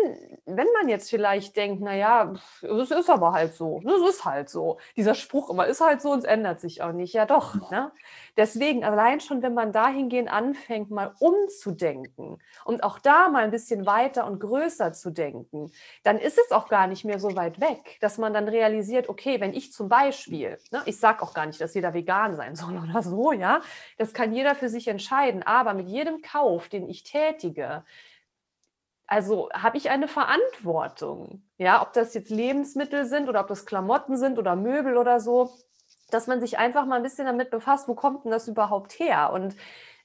[0.45, 4.49] wenn man jetzt vielleicht denkt, naja, es ist aber halt so, ne, es ist halt
[4.49, 4.77] so.
[4.95, 7.13] Dieser Spruch immer ist halt so und es ändert sich auch nicht.
[7.13, 7.69] Ja, doch.
[7.69, 7.91] Ne?
[8.37, 13.85] Deswegen, allein schon, wenn man dahingehend anfängt, mal umzudenken und auch da mal ein bisschen
[13.85, 15.69] weiter und größer zu denken,
[16.03, 19.41] dann ist es auch gar nicht mehr so weit weg, dass man dann realisiert, okay,
[19.41, 22.77] wenn ich zum Beispiel, ne, ich sage auch gar nicht, dass jeder vegan sein soll
[22.77, 23.59] oder so, ja,
[23.97, 27.83] das kann jeder für sich entscheiden, aber mit jedem Kauf, den ich tätige,
[29.13, 34.17] also habe ich eine Verantwortung, ja, ob das jetzt Lebensmittel sind oder ob das Klamotten
[34.17, 35.51] sind oder Möbel oder so,
[36.09, 39.31] dass man sich einfach mal ein bisschen damit befasst, wo kommt denn das überhaupt her?
[39.31, 39.55] Und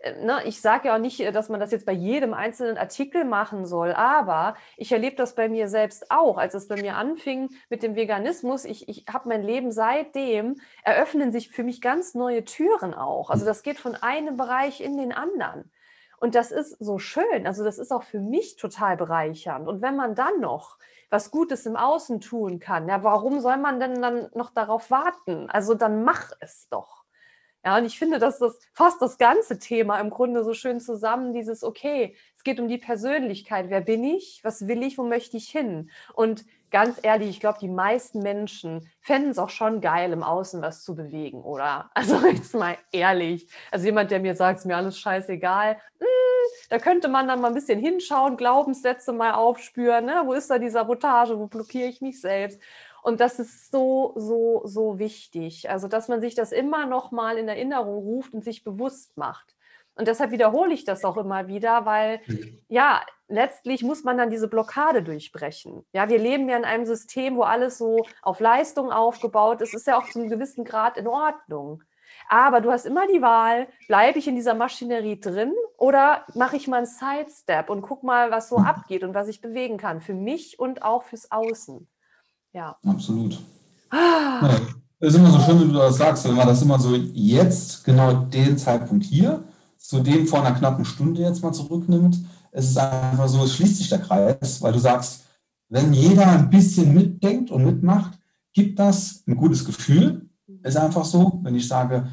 [0.00, 2.76] äh, ne, ich sage ja auch nicht, äh, dass man das jetzt bei jedem einzelnen
[2.76, 6.96] Artikel machen soll, aber ich erlebe das bei mir selbst auch, als es bei mir
[6.96, 8.66] anfing mit dem Veganismus.
[8.66, 13.30] Ich, ich habe mein Leben seitdem, eröffnen sich für mich ganz neue Türen auch.
[13.30, 15.70] Also das geht von einem Bereich in den anderen.
[16.20, 17.46] Und das ist so schön.
[17.46, 19.68] Also das ist auch für mich total bereichernd.
[19.68, 20.78] Und wenn man dann noch
[21.10, 25.48] was Gutes im Außen tun kann, ja, warum soll man denn dann noch darauf warten?
[25.50, 26.97] Also dann mach es doch.
[27.64, 31.32] Ja, und ich finde, dass das fasst das ganze Thema im Grunde so schön zusammen,
[31.32, 33.66] dieses, okay, es geht um die Persönlichkeit.
[33.68, 34.40] Wer bin ich?
[34.44, 34.96] Was will ich?
[34.96, 35.90] Wo möchte ich hin?
[36.14, 40.62] Und ganz ehrlich, ich glaube, die meisten Menschen fänden es auch schon geil, im Außen
[40.62, 41.90] was zu bewegen, oder?
[41.94, 43.48] Also jetzt mal ehrlich.
[43.70, 46.08] Also jemand, der mir sagt, es mir alles scheißegal, mh, hm,
[46.70, 50.04] da könnte man dann mal ein bisschen hinschauen, Glaubenssätze mal aufspüren.
[50.04, 50.22] Ne?
[50.24, 51.38] Wo ist da die Sabotage?
[51.38, 52.60] Wo blockiere ich mich selbst?
[53.08, 55.70] Und das ist so, so, so wichtig.
[55.70, 59.56] Also, dass man sich das immer noch mal in Erinnerung ruft und sich bewusst macht.
[59.94, 62.58] Und deshalb wiederhole ich das auch immer wieder, weil mhm.
[62.68, 65.86] ja, letztlich muss man dann diese Blockade durchbrechen.
[65.94, 69.72] Ja, wir leben ja in einem System, wo alles so auf Leistung aufgebaut ist.
[69.72, 71.82] Ist ja auch zu einem gewissen Grad in Ordnung.
[72.28, 76.68] Aber du hast immer die Wahl, bleibe ich in dieser Maschinerie drin oder mache ich
[76.68, 78.66] mal einen Sidestep und guck mal, was so mhm.
[78.66, 81.88] abgeht und was ich bewegen kann, für mich und auch fürs Außen.
[82.52, 82.76] Ja.
[82.86, 83.38] Absolut.
[83.90, 84.40] Ah.
[84.42, 84.60] Ja,
[85.00, 87.84] es ist immer so schön, wie du das sagst, wenn man das immer so jetzt,
[87.84, 89.44] genau den Zeitpunkt hier,
[89.76, 92.18] zu dem vor einer knappen Stunde jetzt mal zurücknimmt.
[92.50, 95.24] Es ist einfach so, es schließt sich der Kreis, weil du sagst,
[95.68, 98.18] wenn jeder ein bisschen mitdenkt und mitmacht,
[98.52, 100.28] gibt das ein gutes Gefühl.
[100.62, 102.08] Ist einfach so, wenn ich sage,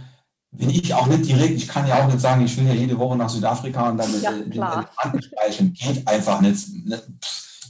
[0.52, 2.98] bin ich auch nicht direkt, ich kann ja auch nicht sagen, ich will ja jede
[2.98, 5.74] Woche nach Südafrika und dann ja, den Elefanten streichen.
[5.74, 6.68] Geht einfach nicht.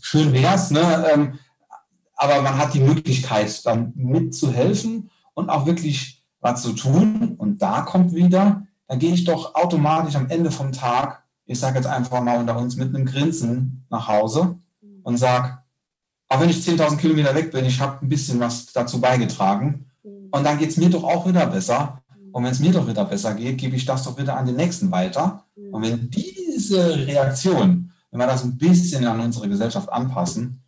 [0.02, 1.34] Schön wär's, ne?
[2.16, 7.36] Aber man hat die Möglichkeit, dann mitzuhelfen und auch wirklich was zu tun.
[7.38, 11.78] Und da kommt wieder, dann gehe ich doch automatisch am Ende vom Tag, ich sage
[11.78, 14.58] jetzt einfach mal unter uns, mit einem Grinsen nach Hause
[15.04, 15.60] und sage,
[16.28, 19.86] auch wenn ich 10.000 Kilometer weg bin, ich habe ein bisschen was dazu beigetragen.
[20.04, 22.02] Und dann geht es mir doch auch wieder besser.
[22.32, 24.56] Und wenn es mir doch wieder besser geht, gebe ich das doch wieder an den
[24.56, 25.46] Nächsten weiter.
[25.72, 30.62] Und wenn diese Reaktion, wenn wir das ein bisschen an unsere Gesellschaft anpassen,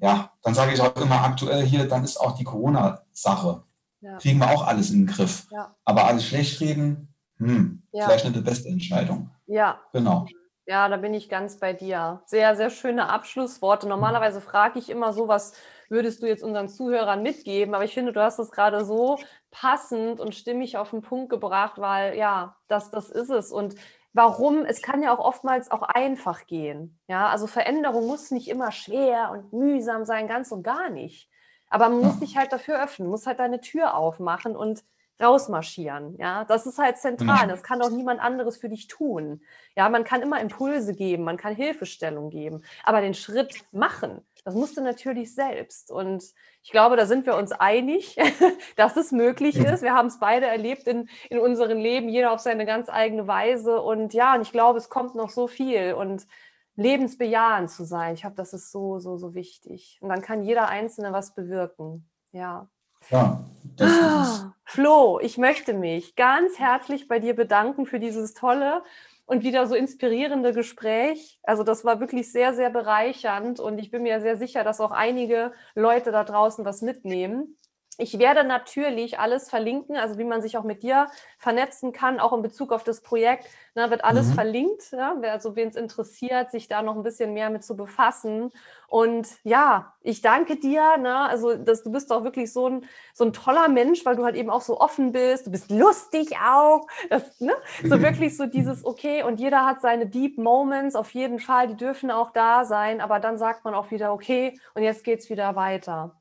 [0.00, 3.62] ja, dann sage ich auch immer aktuell hier, dann ist auch die Corona-Sache.
[4.00, 4.18] Ja.
[4.18, 5.46] Kriegen wir auch alles in den Griff.
[5.50, 5.74] Ja.
[5.84, 9.30] Aber alles schlecht reden, hm, vielleicht nicht die beste Entscheidung.
[9.46, 9.80] Ja.
[9.92, 10.26] Genau.
[10.66, 12.22] Ja, da bin ich ganz bei dir.
[12.26, 13.88] Sehr, sehr schöne Abschlussworte.
[13.88, 15.54] Normalerweise frage ich immer so, was
[15.88, 17.74] würdest du jetzt unseren Zuhörern mitgeben?
[17.74, 19.18] Aber ich finde, du hast es gerade so
[19.52, 23.52] passend und stimmig auf den Punkt gebracht, weil ja, das, das ist es.
[23.52, 23.76] Und
[24.16, 26.98] warum, es kann ja auch oftmals auch einfach gehen.
[27.06, 31.28] Ja, also Veränderung muss nicht immer schwer und mühsam sein, ganz und gar nicht.
[31.68, 34.84] Aber man muss sich halt dafür öffnen, muss halt deine Tür aufmachen und
[35.20, 36.16] rausmarschieren.
[36.18, 37.48] Ja, das ist halt zentral.
[37.48, 39.42] Das kann auch niemand anderes für dich tun.
[39.74, 44.54] Ja, man kann immer Impulse geben, man kann Hilfestellung geben, aber den Schritt machen, das
[44.54, 45.90] musst du natürlich selbst.
[45.90, 46.22] Und
[46.62, 48.16] ich glaube, da sind wir uns einig,
[48.76, 49.82] dass es möglich ist.
[49.82, 53.82] Wir haben es beide erlebt in, in unserem Leben, jeder auf seine ganz eigene Weise.
[53.82, 55.94] Und ja, und ich glaube, es kommt noch so viel.
[55.94, 56.28] Und
[56.76, 59.98] lebensbejahend zu sein, ich glaube, das ist so, so, so wichtig.
[60.00, 62.08] Und dann kann jeder Einzelne was bewirken.
[62.30, 62.68] Ja.
[63.10, 63.40] Ja,
[63.76, 64.04] das ist es.
[64.04, 68.84] Ah, Flo, ich möchte mich ganz herzlich bei dir bedanken für dieses tolle
[69.26, 71.38] und wieder so inspirierende Gespräch.
[71.42, 74.92] Also das war wirklich sehr, sehr bereichernd und ich bin mir sehr sicher, dass auch
[74.92, 77.58] einige Leute da draußen was mitnehmen.
[77.98, 81.06] Ich werde natürlich alles verlinken, also wie man sich auch mit dir
[81.38, 84.34] vernetzen kann, auch in Bezug auf das Projekt, ne, wird alles mhm.
[84.34, 84.92] verlinkt.
[84.92, 88.52] Ne, also wen es interessiert, sich da noch ein bisschen mehr mit zu befassen.
[88.88, 90.96] Und ja, ich danke dir.
[90.98, 92.84] Ne, also dass du bist auch wirklich so ein,
[93.14, 95.46] so ein toller Mensch, weil du halt eben auch so offen bist.
[95.46, 96.86] Du bist lustig auch.
[97.08, 101.38] Das, ne, so wirklich so dieses, okay, und jeder hat seine Deep Moments, auf jeden
[101.38, 105.04] Fall, die dürfen auch da sein, aber dann sagt man auch wieder, okay, und jetzt
[105.04, 106.14] geht es wieder weiter.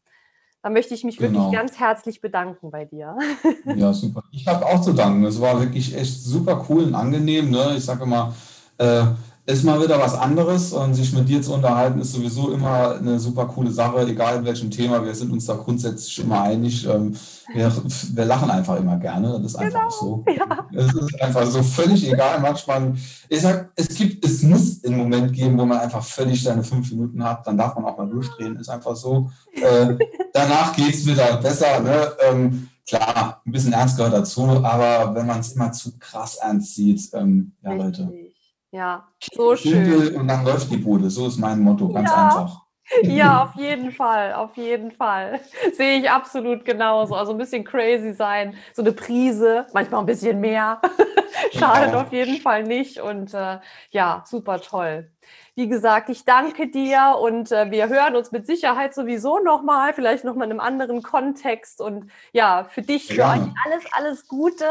[0.66, 1.42] Da möchte ich mich genau.
[1.42, 3.16] wirklich ganz herzlich bedanken bei dir.
[3.76, 4.24] Ja, super.
[4.32, 5.24] Ich habe auch zu danken.
[5.26, 7.52] Es war wirklich echt super cool und angenehm.
[7.52, 7.76] Ne?
[7.78, 8.34] Ich sage immer,
[8.80, 9.04] äh,
[9.48, 13.20] ist mal wieder was anderes und sich mit dir zu unterhalten ist sowieso immer eine
[13.20, 15.06] super coole Sache, egal in welchem Thema.
[15.06, 16.88] Wir sind uns da grundsätzlich immer einig.
[16.88, 17.16] Ähm,
[17.54, 17.72] wir,
[18.14, 19.34] wir lachen einfach immer gerne.
[19.34, 19.90] Das ist einfach genau.
[19.92, 20.26] so.
[20.36, 20.68] Ja.
[20.74, 22.40] Es ist einfach so völlig egal.
[22.40, 22.96] Manchmal,
[23.30, 26.90] ich sag, es gibt, es muss einen Moment geben, wo man einfach völlig seine fünf
[26.90, 27.46] Minuten hat.
[27.46, 28.56] Dann darf man auch mal durchdrehen.
[28.56, 29.30] Ist einfach so.
[29.54, 29.96] Äh,
[30.34, 31.82] danach geht es wieder besser.
[31.82, 32.14] Ne?
[32.28, 36.74] Ähm, klar, ein bisschen Ernst gehört dazu, aber wenn man es immer zu krass ernst
[36.74, 38.12] sieht, ähm, ja, Leute
[38.76, 40.18] ja, so schön.
[40.18, 41.10] Und dann läuft die Bude.
[41.10, 42.26] So ist mein Motto, ganz ja.
[42.26, 42.62] einfach.
[43.02, 45.40] Ja, auf jeden Fall, auf jeden Fall.
[45.74, 47.16] Sehe ich absolut genauso.
[47.16, 50.80] Also ein bisschen crazy sein, so eine Prise, manchmal ein bisschen mehr.
[51.58, 52.02] Schadet genau.
[52.02, 53.58] auf jeden Fall nicht und äh,
[53.90, 55.10] ja, super toll.
[55.56, 60.24] Wie gesagt, ich danke dir und äh, wir hören uns mit Sicherheit sowieso nochmal, vielleicht
[60.24, 63.34] nochmal in einem anderen Kontext und ja, für dich, für ja.
[63.34, 64.70] euch alles, alles Gute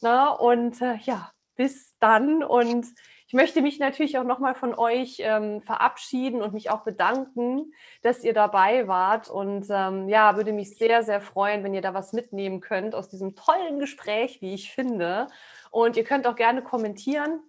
[0.00, 0.34] ne?
[0.38, 2.86] und äh, ja, bis dann und
[3.30, 7.72] ich möchte mich natürlich auch nochmal von euch ähm, verabschieden und mich auch bedanken,
[8.02, 9.30] dass ihr dabei wart.
[9.30, 13.08] Und ähm, ja, würde mich sehr, sehr freuen, wenn ihr da was mitnehmen könnt aus
[13.08, 15.28] diesem tollen Gespräch, wie ich finde.
[15.70, 17.40] Und ihr könnt auch gerne kommentieren,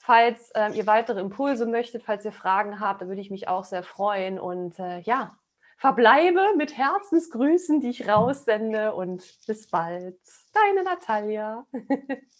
[0.00, 3.62] falls äh, ihr weitere Impulse möchtet, falls ihr Fragen habt, da würde ich mich auch
[3.62, 4.40] sehr freuen.
[4.40, 5.38] Und äh, ja,
[5.76, 10.18] verbleibe mit Herzensgrüßen, die ich raussende und bis bald.
[10.52, 11.64] Deine Natalia.